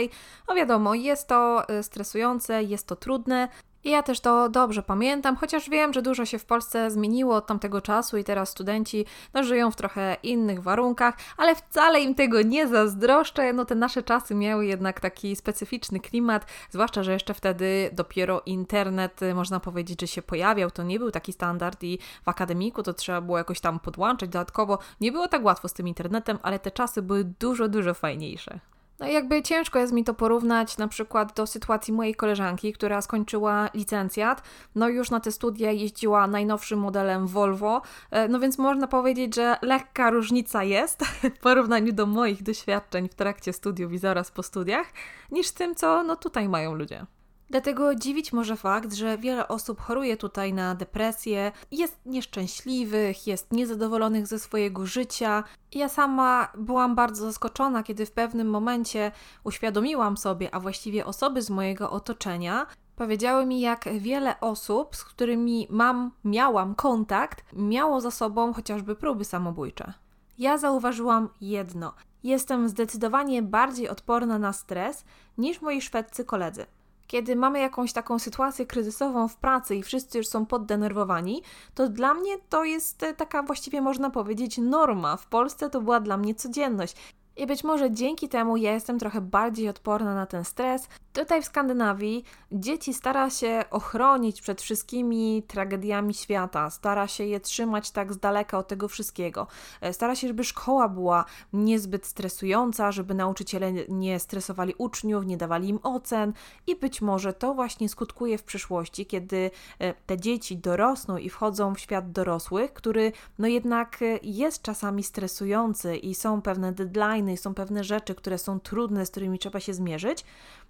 [0.49, 3.49] no wiadomo, jest to y, stresujące, jest to trudne,
[3.87, 7.47] i ja też to dobrze pamiętam, chociaż wiem, że dużo się w Polsce zmieniło od
[7.47, 12.43] tamtego czasu i teraz studenci no, żyją w trochę innych warunkach, ale wcale im tego
[12.43, 13.53] nie zazdroszczę.
[13.53, 19.23] No te nasze czasy miały jednak taki specyficzny klimat, zwłaszcza, że jeszcze wtedy dopiero internet,
[19.23, 20.71] y, można powiedzieć, że się pojawiał.
[20.71, 24.79] To nie był taki standard i w akademiku to trzeba było jakoś tam podłączyć dodatkowo.
[25.01, 28.61] Nie było tak łatwo z tym internetem, ale te czasy były dużo, dużo fajniejsze.
[28.99, 33.69] No jakby ciężko jest mi to porównać na przykład do sytuacji mojej koleżanki, która skończyła
[33.75, 34.43] licencjat,
[34.75, 39.57] no już na te studia jeździła najnowszym modelem Volvo, e, no więc można powiedzieć, że
[39.63, 41.05] lekka różnica jest
[41.37, 44.87] w porównaniu do moich doświadczeń w trakcie studiów i zaraz po studiach,
[45.33, 47.07] niż z tym, co no tutaj mają ludzie.
[47.51, 54.27] Dlatego dziwić może fakt, że wiele osób choruje tutaj na depresję, jest nieszczęśliwych, jest niezadowolonych
[54.27, 55.45] ze swojego życia.
[55.73, 59.13] Ja sama byłam bardzo zaskoczona, kiedy w pewnym momencie
[59.45, 65.67] uświadomiłam sobie, a właściwie osoby z mojego otoczenia, powiedziały mi, jak wiele osób, z którymi
[65.71, 69.93] mam, miałam kontakt, miało za sobą chociażby próby samobójcze.
[70.39, 75.05] Ja zauważyłam jedno: jestem zdecydowanie bardziej odporna na stres
[75.39, 76.67] niż moi szwedzcy koledzy.
[77.07, 81.43] Kiedy mamy jakąś taką sytuację kryzysową w pracy i wszyscy już są poddenerwowani,
[81.75, 85.17] to dla mnie to jest e, taka właściwie można powiedzieć norma.
[85.17, 86.97] W Polsce to była dla mnie codzienność.
[87.37, 90.89] I być może dzięki temu ja jestem trochę bardziej odporna na ten stres.
[91.13, 97.91] Tutaj w Skandynawii dzieci stara się ochronić przed wszystkimi tragediami świata, stara się je trzymać
[97.91, 99.47] tak z daleka od tego wszystkiego.
[99.81, 105.69] E, stara się, żeby szkoła była niezbyt stresująca, żeby nauczyciele nie stresowali uczniów, nie dawali
[105.69, 106.33] im ocen
[106.67, 111.75] i być może to właśnie skutkuje w przyszłości, kiedy e, te dzieci dorosną i wchodzą
[111.75, 117.55] w świat dorosłych, który no jednak e, jest czasami stresujący i są pewne deadline są
[117.55, 120.25] pewne rzeczy, które są trudne, z którymi trzeba się zmierzyć,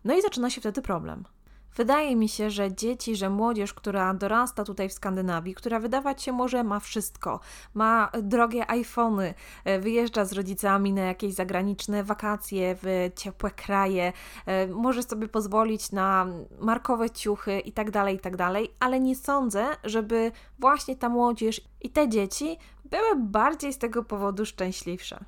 [0.05, 1.25] no i zaczyna się wtedy problem.
[1.77, 6.33] Wydaje mi się, że dzieci, że młodzież, która dorasta tutaj w Skandynawii, która wydawać się
[6.33, 7.41] może ma wszystko,
[7.75, 14.13] ma drogie iPhony, e, wyjeżdża z rodzicami na jakieś zagraniczne wakacje w ciepłe kraje,
[14.47, 16.27] e, może sobie pozwolić na
[16.61, 22.09] markowe ciuchy itd., tak itd., tak ale nie sądzę, żeby właśnie ta młodzież i te
[22.09, 25.25] dzieci były bardziej z tego powodu szczęśliwsze.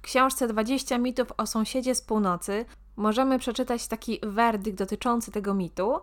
[0.00, 2.64] W książce 20 mitów o sąsiedzie z północy
[2.96, 6.00] możemy przeczytać taki werdykt dotyczący tego mitu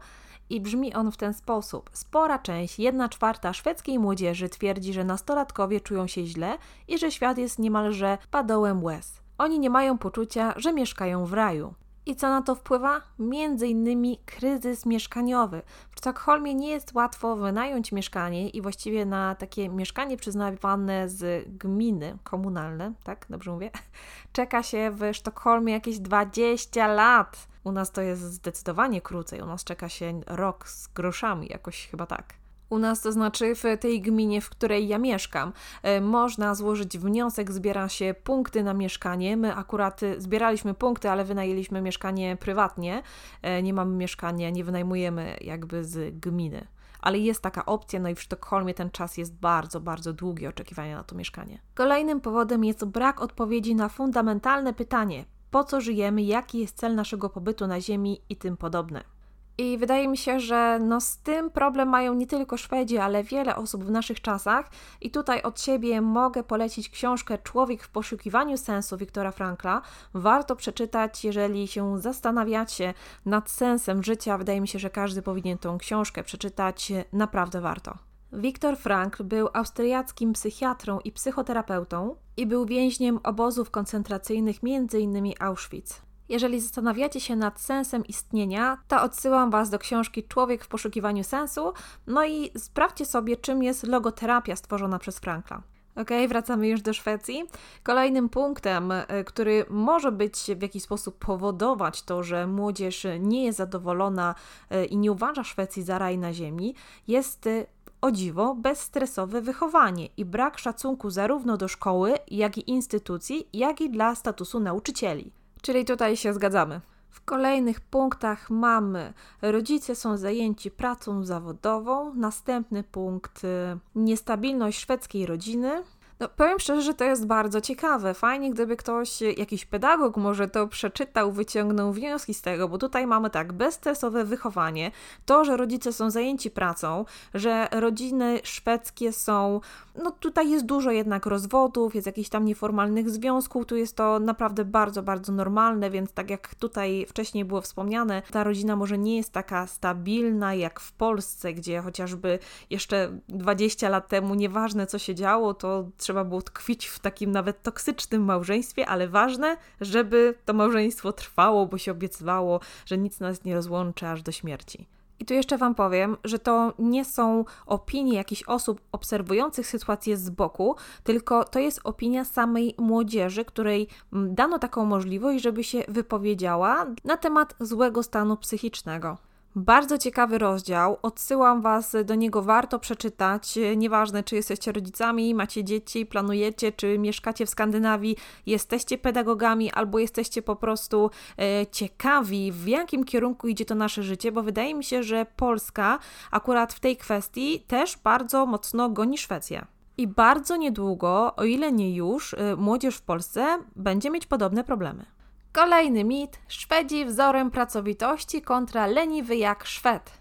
[0.49, 1.89] i brzmi on w ten sposób.
[1.93, 6.57] Spora część, jedna czwarta szwedzkiej młodzieży twierdzi, że nastolatkowie czują się źle
[6.87, 9.21] i że świat jest niemalże padołem łez.
[9.37, 11.73] Oni nie mają poczucia, że mieszkają w raju.
[12.07, 13.01] I co na to wpływa?
[13.19, 15.61] Między innymi kryzys mieszkaniowy.
[15.91, 22.17] W Sztokholmie nie jest łatwo wynająć mieszkanie i właściwie na takie mieszkanie przyznawane z gminy
[22.23, 23.71] komunalne, tak dobrze mówię,
[24.33, 27.47] czeka się w Sztokholmie jakieś 20 lat.
[27.63, 32.05] U nas to jest zdecydowanie krócej, u nas czeka się rok z groszami, jakoś chyba
[32.05, 32.33] tak.
[32.69, 35.53] U nas, to znaczy w tej gminie, w której ja mieszkam,
[35.83, 39.37] e, można złożyć wniosek, zbiera się punkty na mieszkanie.
[39.37, 43.03] My akurat e, zbieraliśmy punkty, ale wynajęliśmy mieszkanie prywatnie.
[43.41, 46.67] E, nie mamy mieszkania, nie wynajmujemy jakby z gminy.
[46.99, 50.97] Ale jest taka opcja, no i w Sztokholmie ten czas jest bardzo, bardzo długi oczekiwania
[50.97, 51.59] na to mieszkanie.
[51.73, 57.29] Kolejnym powodem jest brak odpowiedzi na fundamentalne pytanie: po co żyjemy, jaki jest cel naszego
[57.29, 59.16] pobytu na Ziemi i tym podobne.
[59.57, 63.55] I wydaje mi się, że no z tym problem mają nie tylko Szwedzi, ale wiele
[63.55, 64.69] osób w naszych czasach.
[65.01, 69.81] I tutaj od siebie mogę polecić książkę Człowiek w poszukiwaniu sensu Wiktora Frankla.
[70.13, 72.93] Warto przeczytać, jeżeli się zastanawiacie
[73.25, 74.37] nad sensem życia.
[74.37, 76.91] Wydaje mi się, że każdy powinien tą książkę przeczytać.
[77.13, 77.97] Naprawdę warto.
[78.33, 85.33] Viktor Frankl był austriackim psychiatrą i psychoterapeutą i był więźniem obozów koncentracyjnych, m.in.
[85.39, 86.06] Auschwitz.
[86.29, 91.73] Jeżeli zastanawiacie się nad sensem istnienia, to odsyłam Was do książki Człowiek w poszukiwaniu sensu,
[92.07, 95.61] no i sprawdźcie sobie, czym jest logoterapia stworzona przez Frankla.
[95.95, 97.43] Ok, wracamy już do Szwecji.
[97.83, 103.57] Kolejnym punktem, e, który może być w jakiś sposób powodować to, że młodzież nie jest
[103.57, 104.35] zadowolona
[104.69, 106.75] e, i nie uważa Szwecji za raj na ziemi,
[107.07, 107.65] jest e,
[108.01, 113.89] o dziwo bezstresowe wychowanie i brak szacunku zarówno do szkoły, jak i instytucji, jak i
[113.89, 115.31] dla statusu nauczycieli.
[115.67, 116.81] Czyli tutaj się zgadzamy.
[117.09, 123.47] W kolejnych punktach mamy rodzice są zajęci pracą zawodową, następny punkt y,
[123.95, 125.83] niestabilność szwedzkiej rodziny,
[126.19, 128.13] no, powiem szczerze, że to jest bardzo ciekawe.
[128.13, 133.29] Fajnie, gdyby ktoś, jakiś pedagog może to przeczytał, wyciągnął wnioski z tego, bo tutaj mamy
[133.29, 134.91] tak, bezstresowe wychowanie,
[135.25, 139.61] to, że rodzice są zajęci pracą, że rodziny szwedzkie są,
[140.03, 144.65] no tutaj jest dużo jednak rozwodów, jest jakichś tam nieformalnych związków, tu jest to naprawdę
[144.65, 149.33] bardzo, bardzo normalne, więc tak jak tutaj wcześniej było wspomniane, ta rodzina może nie jest
[149.33, 155.53] taka stabilna jak w Polsce, gdzie chociażby jeszcze 20 lat temu, nieważne co się działo,
[155.53, 161.65] to trzeba było tkwić w takim nawet toksycznym małżeństwie, ale ważne, żeby to małżeństwo trwało,
[161.65, 164.87] bo się obiecywało, że nic nas nie rozłączy aż do śmierci.
[165.19, 170.29] I tu jeszcze Wam powiem, że to nie są opinie jakichś osób obserwujących sytuację z
[170.29, 176.85] boku, tylko to jest opinia samej młodzieży, której mm, dano taką możliwość, żeby się wypowiedziała
[177.03, 179.17] na temat złego stanu psychicznego.
[179.59, 183.59] Bardzo ciekawy rozdział, odsyłam Was do niego, warto przeczytać.
[183.77, 190.41] Nieważne, czy jesteście rodzicami, macie dzieci, planujecie, czy mieszkacie w Skandynawii, jesteście pedagogami, albo jesteście
[190.41, 195.03] po prostu e, ciekawi, w jakim kierunku idzie to nasze życie, bo wydaje mi się,
[195.03, 195.99] że Polska
[196.31, 199.65] akurat w tej kwestii też bardzo mocno goni Szwecję.
[199.97, 205.16] I bardzo niedługo, o ile nie już, e, młodzież w Polsce będzie mieć podobne problemy.
[205.53, 210.11] Kolejny mit: Szwedzi wzorem pracowitości kontra leniwy jak Szwed.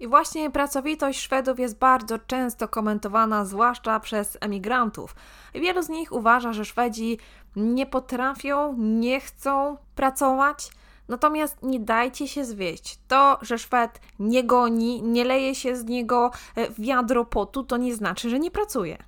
[0.00, 5.14] I właśnie pracowitość Szwedów jest bardzo często komentowana, zwłaszcza przez emigrantów.
[5.54, 7.18] Wielu z nich uważa, że Szwedzi
[7.56, 10.70] nie potrafią, nie chcą pracować.
[11.08, 12.98] Natomiast nie dajcie się zwieść.
[13.08, 17.94] To, że Szwed nie goni, nie leje się z niego e, wiadro potu, to nie
[17.94, 18.98] znaczy, że nie pracuje.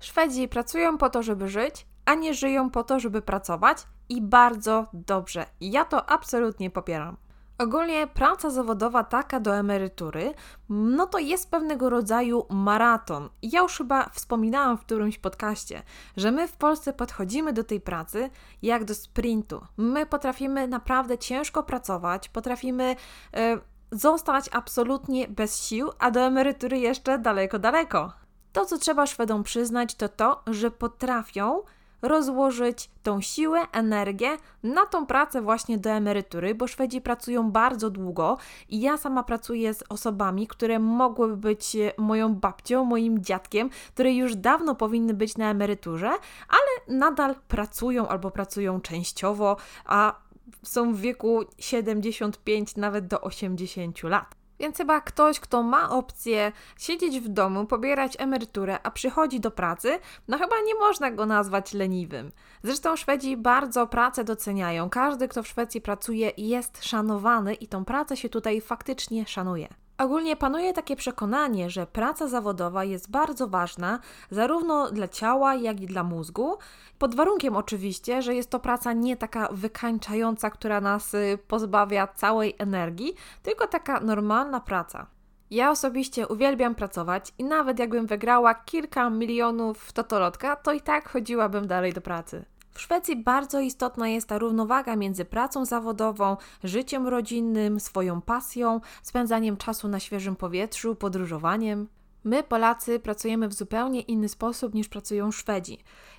[0.00, 4.86] Szwedzi pracują po to, żeby żyć, a nie żyją po to, żeby pracować i bardzo
[4.92, 5.46] dobrze.
[5.60, 7.16] Ja to absolutnie popieram.
[7.58, 10.34] Ogólnie praca zawodowa taka do emerytury,
[10.68, 13.28] no to jest pewnego rodzaju maraton.
[13.42, 15.82] Ja już chyba wspominałam w którymś podcaście,
[16.16, 18.30] że my w Polsce podchodzimy do tej pracy
[18.62, 19.66] jak do sprintu.
[19.76, 22.96] My potrafimy naprawdę ciężko pracować, potrafimy
[23.34, 23.58] e,
[23.92, 28.12] zostać absolutnie bez sił, a do emerytury jeszcze daleko, daleko.
[28.52, 31.62] To, co trzeba Szwedom przyznać, to to, że potrafią
[32.02, 38.38] rozłożyć tą siłę, energię na tą pracę właśnie do emerytury, bo Szwedzi pracują bardzo długo
[38.68, 44.36] i ja sama pracuję z osobami, które mogłyby być moją babcią, moim dziadkiem, które już
[44.36, 46.10] dawno powinny być na emeryturze,
[46.48, 50.14] ale nadal pracują albo pracują częściowo, a
[50.62, 54.37] są w wieku 75 nawet do 80 lat.
[54.60, 59.98] Więc chyba ktoś, kto ma opcję siedzieć w domu, pobierać emeryturę, a przychodzi do pracy,
[60.28, 62.32] no chyba nie można go nazwać leniwym.
[62.62, 64.90] Zresztą Szwedzi bardzo pracę doceniają.
[64.90, 69.68] Każdy, kto w Szwecji pracuje, jest szanowany i tą pracę się tutaj faktycznie szanuje.
[69.98, 73.98] Ogólnie panuje takie przekonanie, że praca zawodowa jest bardzo ważna
[74.30, 76.58] zarówno dla ciała, jak i dla mózgu,
[76.98, 82.54] pod warunkiem oczywiście, że jest to praca nie taka wykańczająca, która nas y, pozbawia całej
[82.58, 85.06] energii, tylko taka normalna praca.
[85.50, 91.08] Ja osobiście uwielbiam pracować i nawet jakbym wygrała kilka milionów w totolotka, to i tak
[91.08, 92.44] chodziłabym dalej do pracy.
[92.78, 99.56] W Szwecji bardzo istotna jest ta równowaga między pracą zawodową, życiem rodzinnym, swoją pasją, spędzaniem
[99.56, 101.88] czasu na świeżym powietrzu, podróżowaniem.
[102.24, 105.78] My, Polacy, pracujemy w zupełnie inny sposób niż pracują Szwedzi.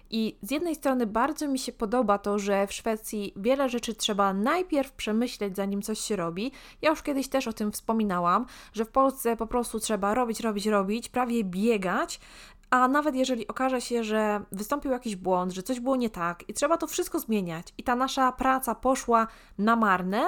[0.10, 4.34] I z jednej strony bardzo mi się podoba to, że w Szwecji wiele rzeczy trzeba
[4.34, 6.52] najpierw przemyśleć, zanim coś się robi.
[6.82, 10.65] Ja już kiedyś też o tym wspominałam, że w Polsce po prostu trzeba robić, robić,
[10.65, 12.19] robić, prawie biegać,
[12.69, 16.53] a nawet jeżeli okaże się, że wystąpił jakiś błąd, że coś było nie tak i
[16.53, 19.27] trzeba to wszystko zmieniać, i ta nasza praca poszła
[19.58, 20.21] na marne,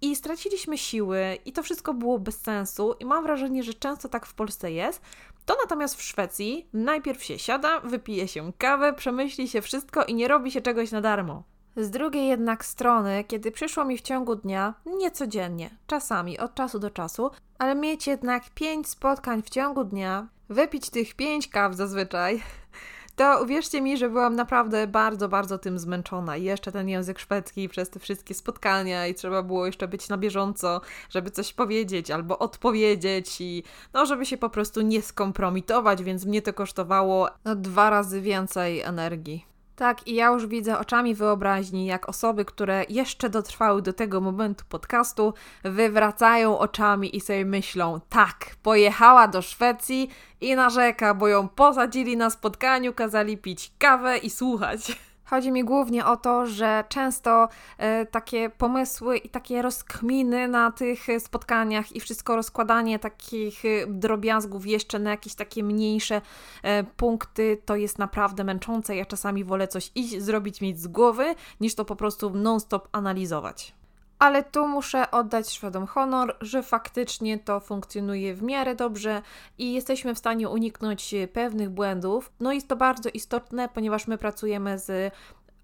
[0.00, 4.26] i straciliśmy siły, i to wszystko było bez sensu, i mam wrażenie, że często tak
[4.26, 5.02] w Polsce jest.
[5.46, 10.28] To natomiast w Szwecji najpierw się siada, wypije się kawę, przemyśli się wszystko i nie
[10.28, 11.42] robi się czegoś na darmo.
[11.78, 16.78] Z drugiej jednak strony, kiedy przyszło mi w ciągu dnia, nie codziennie, czasami, od czasu
[16.78, 22.42] do czasu, ale mieć jednak pięć spotkań w ciągu dnia, wypić tych pięć kaw zazwyczaj,
[23.16, 26.36] to uwierzcie mi, że byłam naprawdę bardzo, bardzo tym zmęczona.
[26.36, 30.18] I jeszcze ten język szwedzki przez te wszystkie spotkania i trzeba było jeszcze być na
[30.18, 33.62] bieżąco, żeby coś powiedzieć albo odpowiedzieć i
[33.92, 38.80] no, żeby się po prostu nie skompromitować, więc mnie to kosztowało no, dwa razy więcej
[38.80, 39.47] energii.
[39.78, 44.64] Tak, i ja już widzę oczami wyobraźni, jak osoby, które jeszcze dotrwały do tego momentu
[44.68, 50.10] podcastu, wywracają oczami i sobie myślą: tak, pojechała do Szwecji
[50.40, 54.98] i narzeka, bo ją posadzili na spotkaniu, kazali pić kawę i słuchać.
[55.30, 61.06] Chodzi mi głównie o to, że często e, takie pomysły i takie rozkminy na tych
[61.18, 66.20] spotkaniach i wszystko rozkładanie takich e, drobiazgów jeszcze na jakieś takie mniejsze
[66.62, 68.96] e, punkty to jest naprawdę męczące.
[68.96, 73.74] Ja czasami wolę coś iść, zrobić, mieć z głowy, niż to po prostu non-stop analizować
[74.18, 79.22] ale tu muszę oddać Szwedom honor, że faktycznie to funkcjonuje w miarę dobrze
[79.58, 82.32] i jesteśmy w stanie uniknąć pewnych błędów.
[82.40, 85.14] No jest to bardzo istotne, ponieważ my pracujemy z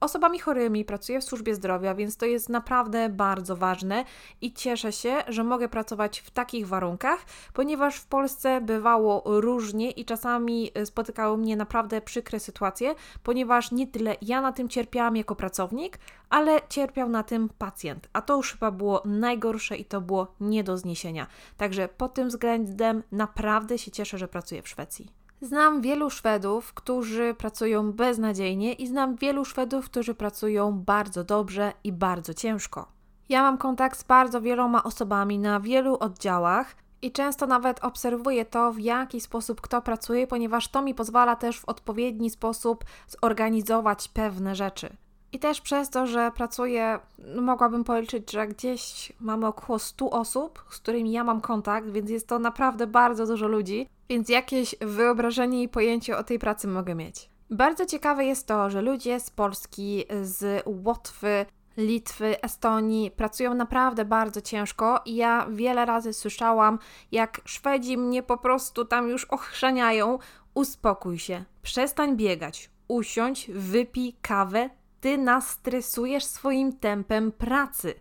[0.04, 4.04] osobami chorymi, pracuję w służbie zdrowia, więc to jest naprawdę bardzo ważne
[4.40, 10.04] i cieszę się, że mogę pracować w takich warunkach, ponieważ w Polsce bywało różnie i
[10.04, 15.98] czasami spotykały mnie naprawdę przykre sytuacje, ponieważ nie tyle ja na tym cierpiałam jako pracownik,
[16.30, 20.64] ale cierpiał na tym pacjent, a to już chyba było najgorsze i to było nie
[20.64, 21.26] do zniesienia.
[21.56, 25.23] Także pod tym względem naprawdę się cieszę, że pracuję w Szwecji.
[25.44, 31.92] Znam wielu Szwedów, którzy pracują beznadziejnie i znam wielu Szwedów, którzy pracują bardzo dobrze i
[31.92, 32.87] bardzo ciężko.
[33.28, 38.72] Ja mam kontakt z bardzo wieloma osobami na wielu oddziałach i często nawet obserwuję to,
[38.72, 44.54] w jaki sposób kto pracuje, ponieważ to mi pozwala też w odpowiedni sposób zorganizować pewne
[44.54, 44.96] rzeczy.
[45.33, 50.64] I też przez to, że pracuję, no mogłabym policzyć, że gdzieś mamy około 100 osób,
[50.70, 55.62] z którymi ja mam kontakt, więc jest to naprawdę bardzo dużo ludzi, więc jakieś wyobrażenie
[55.62, 57.30] i pojęcie o tej pracy mogę mieć.
[57.50, 64.40] Bardzo ciekawe jest to, że ludzie z Polski, z Łotwy, Litwy, Estonii pracują naprawdę bardzo
[64.40, 66.78] ciężko i ja wiele razy słyszałam,
[67.12, 70.18] jak Szwedzi mnie po prostu tam już ochrzaniają.
[70.54, 77.94] Uspokój się, przestań biegać, usiądź, wypij kawę, ty nas stresujesz swoim tempem pracy.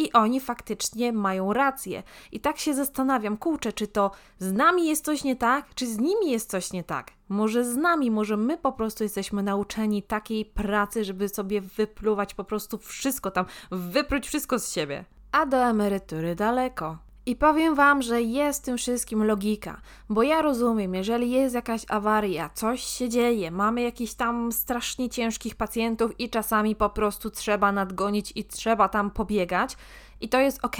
[0.00, 2.02] I oni faktycznie mają rację.
[2.32, 5.98] I tak się zastanawiam, kurczę, czy to z nami jest coś nie tak, czy z
[5.98, 7.10] nimi jest coś nie tak.
[7.28, 12.44] Może z nami, może my po prostu jesteśmy nauczeni takiej pracy, żeby sobie wypluwać po
[12.44, 15.04] prostu wszystko tam, wypróć wszystko z siebie.
[15.32, 17.09] A do emerytury daleko.
[17.26, 21.84] I powiem Wam, że jest w tym wszystkim logika, bo ja rozumiem, jeżeli jest jakaś
[21.88, 27.72] awaria, coś się dzieje, mamy jakichś tam strasznie ciężkich pacjentów i czasami po prostu trzeba
[27.72, 29.76] nadgonić i trzeba tam pobiegać,
[30.20, 30.76] i to jest ok,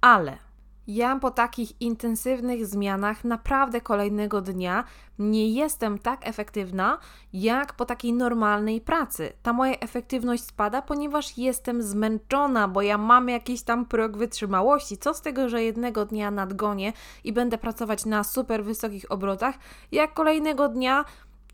[0.00, 0.49] ale
[0.86, 4.84] ja po takich intensywnych zmianach naprawdę kolejnego dnia
[5.18, 6.98] nie jestem tak efektywna
[7.32, 9.32] jak po takiej normalnej pracy.
[9.42, 14.98] Ta moja efektywność spada, ponieważ jestem zmęczona, bo ja mam jakiś tam próg wytrzymałości.
[14.98, 16.92] Co z tego, że jednego dnia nadgonię
[17.24, 19.54] i będę pracować na super wysokich obrotach,
[19.92, 21.04] jak kolejnego dnia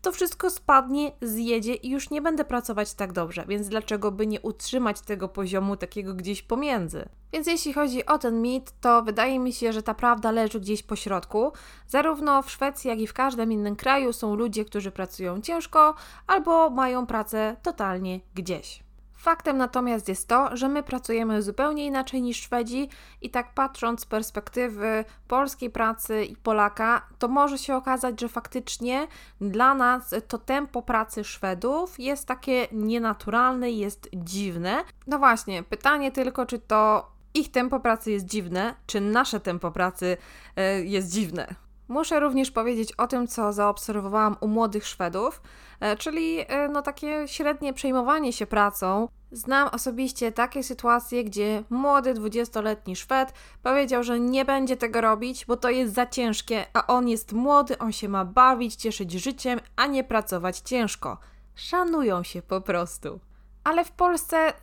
[0.01, 4.41] to wszystko spadnie, zjedzie i już nie będę pracować tak dobrze, więc dlaczego by nie
[4.41, 7.09] utrzymać tego poziomu takiego gdzieś pomiędzy?
[7.33, 10.83] Więc jeśli chodzi o ten mit, to wydaje mi się, że ta prawda leży gdzieś
[10.83, 11.51] po środku.
[11.87, 15.95] Zarówno w Szwecji, jak i w każdym innym kraju są ludzie, którzy pracują ciężko
[16.27, 18.86] albo mają pracę totalnie gdzieś.
[19.17, 22.89] Faktem natomiast jest to, że my pracujemy zupełnie inaczej niż Szwedzi
[23.21, 29.07] i tak patrząc z perspektywy polskiej pracy i Polaka, to może się okazać, że faktycznie
[29.41, 34.83] dla nas to tempo pracy Szwedów jest takie nienaturalne, jest dziwne.
[35.07, 40.17] No właśnie, pytanie tylko, czy to ich tempo pracy jest dziwne, czy nasze tempo pracy
[40.55, 41.66] e, jest dziwne.
[41.87, 45.41] Muszę również powiedzieć o tym, co zaobserwowałam u młodych Szwedów,
[45.79, 49.07] e, czyli e, no, takie średnie przejmowanie się pracą.
[49.31, 53.33] Znam osobiście takie sytuacje, gdzie młody 20-letni Szwed
[53.63, 57.77] powiedział, że nie będzie tego robić, bo to jest za ciężkie, a on jest młody,
[57.77, 61.17] on się ma bawić, cieszyć życiem, a nie pracować ciężko.
[61.55, 63.19] Szanują się po prostu.
[63.63, 64.53] Ale w Polsce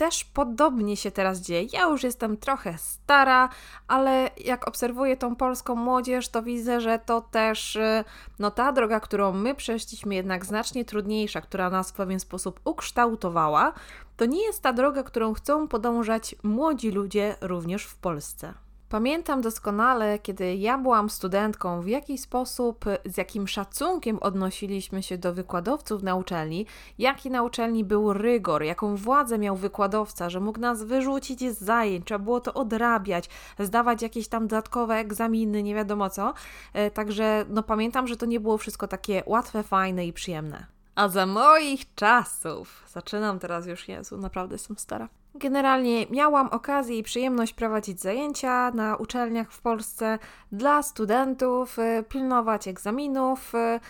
[0.00, 1.68] też podobnie się teraz dzieje.
[1.72, 3.48] Ja już jestem trochę stara,
[3.88, 8.04] ale jak obserwuję tą polską młodzież, to widzę, że to też y,
[8.38, 13.72] no ta droga, którą my przeszliśmy, jednak znacznie trudniejsza, która nas w pewien sposób ukształtowała,
[14.16, 18.54] to nie jest ta droga, którą chcą podążać młodzi ludzie również w Polsce.
[18.90, 25.34] Pamiętam doskonale, kiedy ja byłam studentką, w jaki sposób, z jakim szacunkiem odnosiliśmy się do
[25.34, 26.66] wykładowców na uczelni,
[26.98, 32.06] jaki na uczelni był rygor, jaką władzę miał wykładowca, że mógł nas wyrzucić z zajęć,
[32.06, 33.28] trzeba było to odrabiać,
[33.58, 36.34] zdawać jakieś tam dodatkowe egzaminy, nie wiadomo co.
[36.72, 40.79] E, także no pamiętam, że to nie było wszystko takie łatwe, fajne i przyjemne.
[41.00, 45.08] A za moich czasów, zaczynam teraz już, Jezu, naprawdę jestem stara.
[45.34, 50.18] Generalnie miałam okazję i przyjemność prowadzić zajęcia na uczelniach w Polsce
[50.52, 53.54] dla studentów, y, pilnować egzaminów.
[53.54, 53.80] Y,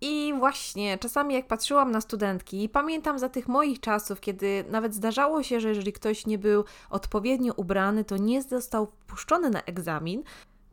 [0.00, 5.42] I właśnie czasami, jak patrzyłam na studentki, pamiętam za tych moich czasów, kiedy nawet zdarzało
[5.42, 10.22] się, że jeżeli ktoś nie był odpowiednio ubrany, to nie został wpuszczony na egzamin,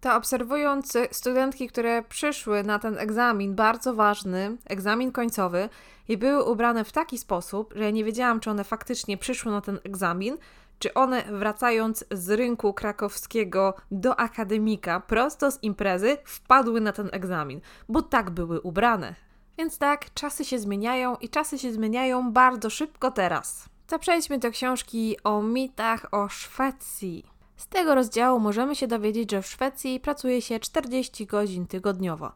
[0.01, 5.69] to obserwując studentki, które przyszły na ten egzamin, bardzo ważny, egzamin końcowy,
[6.07, 9.61] i były ubrane w taki sposób, że ja nie wiedziałam, czy one faktycznie przyszły na
[9.61, 10.37] ten egzamin,
[10.79, 17.61] czy one wracając z rynku krakowskiego do akademika prosto z imprezy wpadły na ten egzamin,
[17.89, 19.15] bo tak były ubrane.
[19.57, 23.69] Więc tak, czasy się zmieniają i czasy się zmieniają bardzo szybko teraz.
[23.87, 27.38] To przejdźmy do książki o mitach o Szwecji.
[27.59, 32.31] Z tego rozdziału możemy się dowiedzieć, że w Szwecji pracuje się 40 godzin tygodniowo.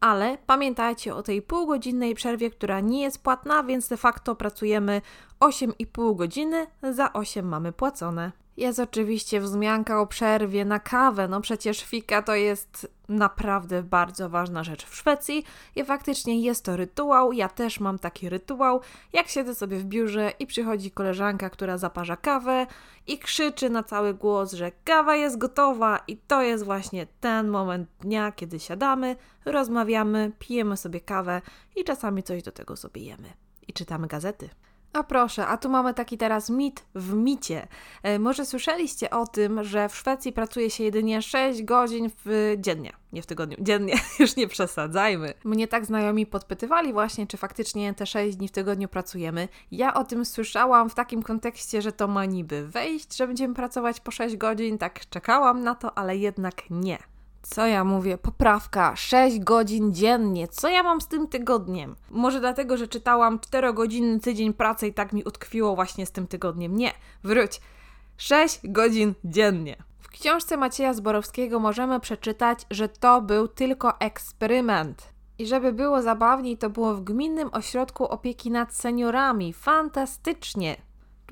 [0.00, 5.02] Ale pamiętajcie o tej półgodzinnej przerwie, która nie jest płatna, więc de facto pracujemy
[5.40, 8.32] 8,5 godziny, za 8 mamy płacone.
[8.56, 14.64] Jest oczywiście wzmianka o przerwie na kawę, no przecież fika to jest naprawdę bardzo ważna
[14.64, 15.44] rzecz w Szwecji
[15.76, 17.32] i faktycznie jest to rytuał.
[17.32, 18.80] Ja też mam taki rytuał,
[19.12, 22.66] jak siedzę sobie w biurze i przychodzi koleżanka, która zaparza kawę
[23.06, 27.88] i krzyczy na cały głos, że kawa jest gotowa i to jest właśnie ten moment
[28.00, 31.42] dnia, kiedy siadamy, rozmawiamy, pijemy sobie kawę
[31.76, 33.32] i czasami coś do tego sobie jemy
[33.68, 34.48] i czytamy gazety.
[34.94, 37.68] A proszę, a tu mamy taki teraz mit w micie.
[38.02, 42.92] E, może słyszeliście o tym, że w Szwecji pracuje się jedynie 6 godzin w dziennie,
[43.12, 45.34] nie w tygodniu, dziennie, już nie przesadzajmy.
[45.44, 49.48] Mnie tak znajomi podpytywali właśnie, czy faktycznie te 6 dni w tygodniu pracujemy.
[49.70, 54.00] Ja o tym słyszałam w takim kontekście, że to ma niby wejść, że będziemy pracować
[54.00, 57.13] po 6 godzin, tak czekałam na to, ale jednak nie.
[57.46, 58.18] Co ja mówię?
[58.18, 60.48] Poprawka 6 godzin dziennie.
[60.48, 61.96] Co ja mam z tym tygodniem?
[62.10, 66.76] Może dlatego, że czytałam 4-godzinny tydzień pracy i tak mi utkwiło właśnie z tym tygodniem.
[66.76, 66.92] Nie,
[67.24, 67.60] wróć.
[68.16, 69.76] 6 godzin dziennie.
[70.00, 75.08] W książce Macieja Zborowskiego możemy przeczytać, że to był tylko eksperyment.
[75.38, 79.52] I żeby było zabawniej, to było w Gminnym Ośrodku Opieki nad Seniorami.
[79.52, 80.76] Fantastycznie!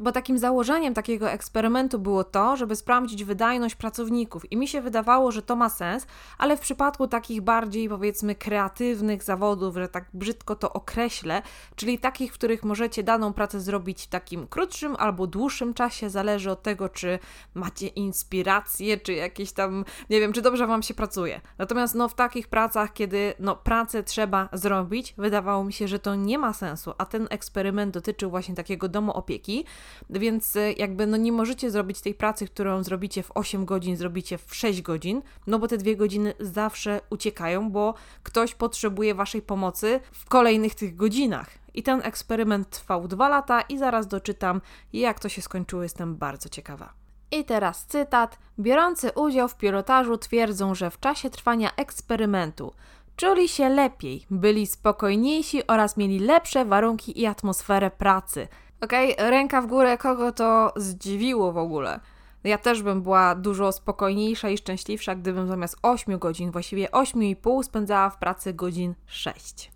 [0.00, 5.32] Bo takim założeniem takiego eksperymentu było to, żeby sprawdzić wydajność pracowników i mi się wydawało,
[5.32, 6.06] że to ma sens,
[6.38, 11.42] ale w przypadku takich bardziej powiedzmy kreatywnych zawodów, że tak brzydko to określę,
[11.76, 16.50] czyli takich, w których możecie daną pracę zrobić w takim krótszym albo dłuższym czasie, zależy
[16.50, 17.18] od tego, czy
[17.54, 21.40] macie inspirację, czy jakieś tam, nie wiem, czy dobrze Wam się pracuje.
[21.58, 26.14] Natomiast no w takich pracach, kiedy no pracę trzeba zrobić, wydawało mi się, że to
[26.14, 29.64] nie ma sensu, a ten eksperyment dotyczył właśnie takiego domu opieki,
[30.10, 34.38] więc e, jakby no nie możecie zrobić tej pracy, którą zrobicie w 8 godzin, zrobicie
[34.38, 40.00] w 6 godzin, no bo te dwie godziny zawsze uciekają, bo ktoś potrzebuje Waszej pomocy
[40.12, 41.50] w kolejnych tych godzinach.
[41.74, 44.60] I ten eksperyment trwał dwa lata i zaraz doczytam,
[44.92, 46.92] jak to się skończyło, jestem bardzo ciekawa.
[47.30, 48.38] I teraz cytat.
[48.58, 52.72] Biorący udział w pilotażu twierdzą, że w czasie trwania eksperymentu
[53.16, 58.48] czuli się lepiej, byli spokojniejsi oraz mieli lepsze warunki i atmosferę pracy.
[58.84, 59.30] Okej, okay?
[59.30, 62.00] ręka w górę, kogo to zdziwiło w ogóle.
[62.44, 68.10] Ja też bym była dużo spokojniejsza i szczęśliwsza, gdybym zamiast 8 godzin, właściwie 8,5 spędzała
[68.10, 69.72] w pracy godzin 6.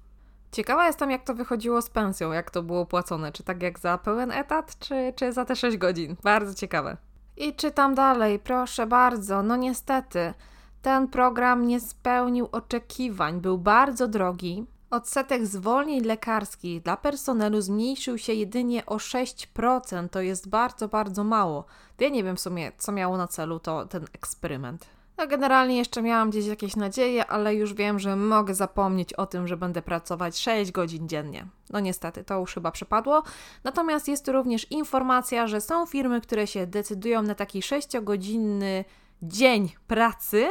[0.53, 3.33] Ciekawa jestem, jak to wychodziło z pensją, jak to było płacone.
[3.33, 6.17] Czy tak jak za pełen etat, czy, czy za te 6 godzin?
[6.23, 6.97] Bardzo ciekawe.
[7.37, 9.43] I czytam dalej, proszę bardzo.
[9.43, 10.35] No niestety,
[10.83, 18.33] ten program nie spełnił oczekiwań, był bardzo drogi, Odsetek zwolnień lekarskich dla personelu zmniejszył się
[18.33, 20.09] jedynie o 6%.
[20.09, 21.65] To jest bardzo, bardzo mało.
[22.01, 24.87] Ja nie wiem w sumie, co miało na celu to ten eksperyment.
[25.19, 29.49] No generalnie jeszcze miałam gdzieś jakieś nadzieje, ale już wiem, że mogę zapomnieć o tym,
[29.49, 31.47] że będę pracować 6 godzin dziennie.
[31.71, 33.23] No niestety, to już chyba przepadło.
[33.65, 38.85] Natomiast jest tu również informacja, że są firmy, które się decydują na taki 6-godzinny
[39.23, 40.47] dzień pracy,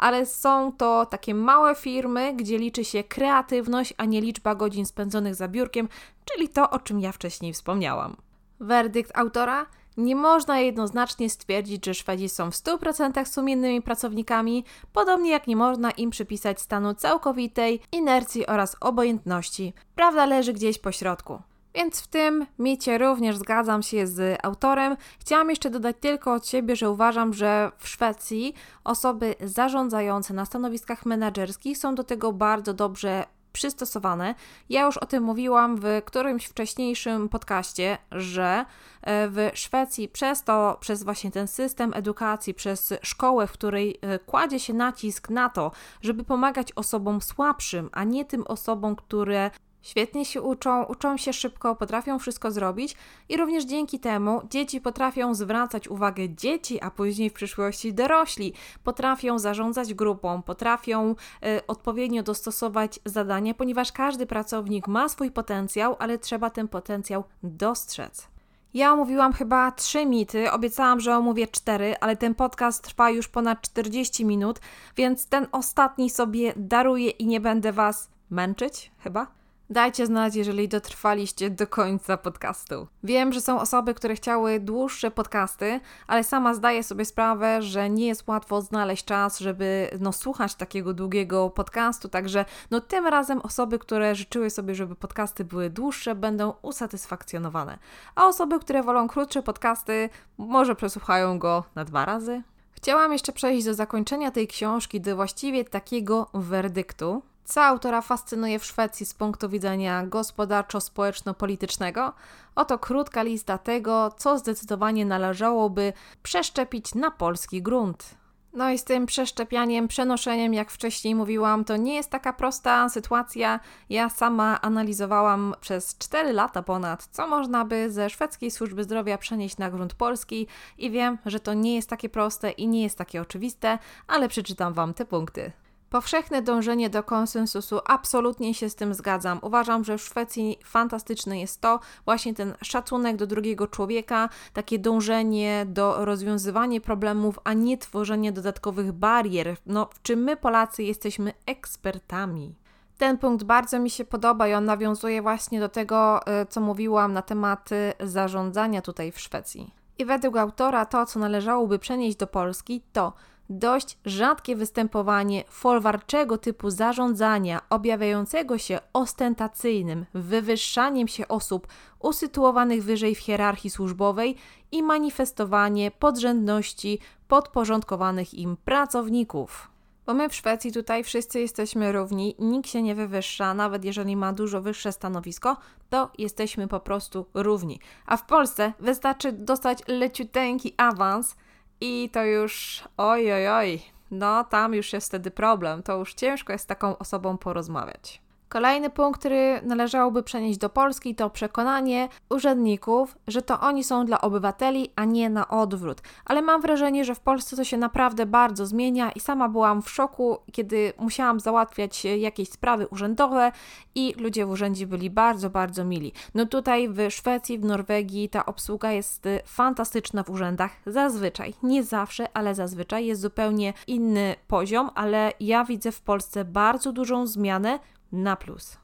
[0.00, 5.34] ale są to takie małe firmy, gdzie liczy się kreatywność, a nie liczba godzin spędzonych
[5.34, 5.88] za biurkiem,
[6.24, 8.16] czyli to, o czym ja wcześniej wspomniałam.
[8.60, 9.66] Werdykt autora?
[9.96, 15.90] Nie można jednoznacznie stwierdzić, że Szwedzi są w 100% sumiennymi pracownikami, podobnie jak nie można
[15.90, 19.72] im przypisać stanu całkowitej inercji oraz obojętności.
[19.94, 21.42] Prawda leży gdzieś po środku.
[21.74, 24.96] Więc w tym micie również zgadzam się z autorem.
[25.20, 28.54] Chciałam jeszcze dodać tylko od siebie, że uważam, że w Szwecji
[28.84, 34.34] osoby zarządzające na stanowiskach menedżerskich są do tego bardzo dobrze przystosowane.
[34.68, 38.64] Ja już o tym mówiłam w którymś wcześniejszym podcaście, że
[39.02, 44.18] e, w Szwecji przez to, przez właśnie ten system edukacji, przez szkołę, w której e,
[44.18, 49.50] kładzie się nacisk na to, żeby pomagać osobom słabszym, a nie tym osobom, które
[49.82, 52.96] Świetnie się uczą, uczą się szybko, potrafią wszystko zrobić
[53.28, 58.52] i również dzięki temu dzieci potrafią zwracać uwagę dzieci, a później w przyszłości dorośli,
[58.84, 66.18] potrafią zarządzać grupą, potrafią y, odpowiednio dostosować zadania, ponieważ każdy pracownik ma swój potencjał, ale
[66.18, 68.28] trzeba ten potencjał dostrzec.
[68.74, 73.60] Ja omówiłam chyba trzy mity, obiecałam, że omówię cztery, ale ten podcast trwa już ponad
[73.60, 74.60] 40 minut,
[74.96, 79.39] więc ten ostatni sobie daruję i nie będę Was męczyć, chyba.
[79.70, 82.86] Dajcie znać, jeżeli dotrwaliście do końca podcastu.
[83.04, 88.06] Wiem, że są osoby, które chciały dłuższe podcasty, ale sama zdaję sobie sprawę, że nie
[88.06, 93.78] jest łatwo znaleźć czas, żeby no, słuchać takiego długiego podcastu, także no, tym razem osoby,
[93.78, 97.78] które życzyły sobie, żeby podcasty były dłuższe, będą usatysfakcjonowane.
[98.14, 100.08] A osoby, które wolą krótsze podcasty,
[100.38, 102.42] może przesłuchają go na dwa razy.
[102.72, 108.64] Chciałam jeszcze przejść do zakończenia tej książki, do właściwie takiego werdyktu, co autora fascynuje w
[108.64, 112.12] Szwecji z punktu widzenia gospodarczo-społeczno-politycznego?
[112.54, 115.92] Oto krótka lista tego, co zdecydowanie należałoby
[116.22, 118.14] przeszczepić na polski grunt.
[118.52, 123.60] No i z tym przeszczepianiem, przenoszeniem, jak wcześniej mówiłam, to nie jest taka prosta sytuacja.
[123.88, 129.58] Ja sama analizowałam przez 4 lata ponad, co można by ze szwedzkiej służby zdrowia przenieść
[129.58, 130.46] na grunt polski
[130.78, 134.74] i wiem, że to nie jest takie proste i nie jest takie oczywiste, ale przeczytam
[134.74, 135.52] Wam te punkty.
[135.90, 139.38] Powszechne dążenie do konsensusu, absolutnie się z tym zgadzam.
[139.42, 145.66] Uważam, że w Szwecji fantastyczne jest to, właśnie ten szacunek do drugiego człowieka, takie dążenie
[145.68, 152.54] do rozwiązywania problemów, a nie tworzenie dodatkowych barier, no, w czym my Polacy jesteśmy ekspertami.
[152.98, 157.12] Ten punkt bardzo mi się podoba i on nawiązuje właśnie do tego, y, co mówiłam
[157.12, 159.74] na tematy zarządzania tutaj w Szwecji.
[159.98, 163.12] I według autora to, co należałoby przenieść do Polski, to
[163.50, 171.66] dość rzadkie występowanie folwarczego typu zarządzania, objawiającego się ostentacyjnym wywyższaniem się osób
[171.98, 174.36] usytuowanych wyżej w hierarchii służbowej
[174.72, 176.98] i manifestowanie podrzędności
[177.28, 179.70] podporządkowanych im pracowników.
[180.06, 184.32] Bo my w Szwecji tutaj wszyscy jesteśmy równi, nikt się nie wywyższa, nawet jeżeli ma
[184.32, 185.56] dużo wyższe stanowisko,
[185.90, 187.80] to jesteśmy po prostu równi.
[188.06, 191.36] A w Polsce wystarczy dostać leciuteńki awans
[191.80, 196.52] i to już oj, oj, oj, no tam już jest wtedy problem, to już ciężko
[196.52, 198.22] jest z taką osobą porozmawiać.
[198.52, 204.20] Kolejny punkt, który należałoby przenieść do Polski, to przekonanie urzędników, że to oni są dla
[204.20, 206.02] obywateli, a nie na odwrót.
[206.24, 209.90] Ale mam wrażenie, że w Polsce to się naprawdę bardzo zmienia i sama byłam w
[209.90, 213.52] szoku, kiedy musiałam załatwiać jakieś sprawy urzędowe
[213.94, 216.12] i ludzie w urzędzie byli bardzo, bardzo mili.
[216.34, 220.70] No tutaj w Szwecji, w Norwegii ta obsługa jest fantastyczna w urzędach.
[220.86, 226.92] Zazwyczaj, nie zawsze, ale zazwyczaj jest zupełnie inny poziom, ale ja widzę w Polsce bardzo
[226.92, 227.78] dużą zmianę
[228.12, 228.76] na plus.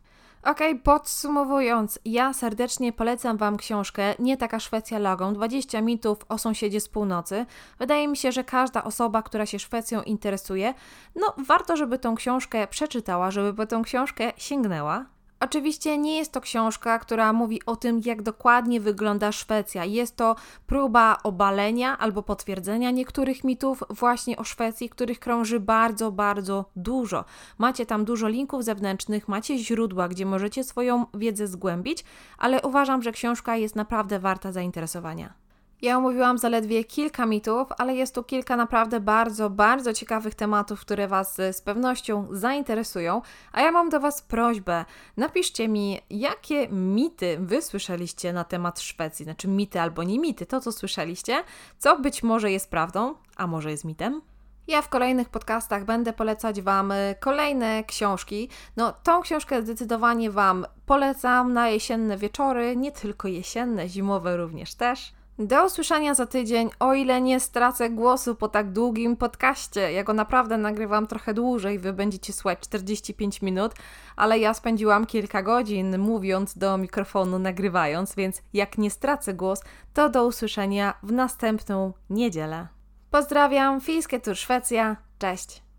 [0.46, 6.80] Ok, podsumowując, ja serdecznie polecam Wam książkę Nie taka Szwecja logą 20 mitów o sąsiedzie
[6.80, 7.46] z północy.
[7.78, 10.74] Wydaje mi się, że każda osoba, która się Szwecją interesuje,
[11.16, 15.15] no warto, żeby tą książkę przeczytała, żeby po tą książkę sięgnęła.
[15.40, 19.84] Oczywiście nie jest to książka, która mówi o tym, jak dokładnie wygląda Szwecja.
[19.84, 26.64] Jest to próba obalenia albo potwierdzenia niektórych mitów właśnie o Szwecji, których krąży bardzo, bardzo
[26.76, 27.24] dużo.
[27.58, 32.04] Macie tam dużo linków zewnętrznych, macie źródła, gdzie możecie swoją wiedzę zgłębić,
[32.38, 35.45] ale uważam, że książka jest naprawdę warta zainteresowania.
[35.82, 41.08] Ja omówiłam zaledwie kilka mitów, ale jest tu kilka naprawdę bardzo, bardzo ciekawych tematów, które
[41.08, 43.22] Was z pewnością zainteresują.
[43.52, 44.84] A ja mam do Was prośbę:
[45.16, 50.60] napiszcie mi, jakie mity Wy słyszeliście na temat Szwecji, znaczy mity albo nie mity, to
[50.60, 51.44] co słyszeliście,
[51.78, 54.22] co być może jest prawdą, a może jest mitem.
[54.66, 58.48] Ja w kolejnych podcastach będę polecać Wam kolejne książki.
[58.76, 65.12] No, tą książkę zdecydowanie Wam polecam na jesienne wieczory, nie tylko jesienne, zimowe również też.
[65.38, 69.92] Do usłyszenia za tydzień, o ile nie stracę głosu po tak długim podcaście.
[69.92, 73.72] Ja go naprawdę nagrywam trochę dłużej, wy będziecie słuchać 45 minut,
[74.16, 79.62] ale ja spędziłam kilka godzin mówiąc do mikrofonu, nagrywając, więc jak nie stracę głos,
[79.94, 82.68] to do usłyszenia w następną niedzielę.
[83.10, 85.65] Pozdrawiam, Fińskie Tur Szwecja, cześć!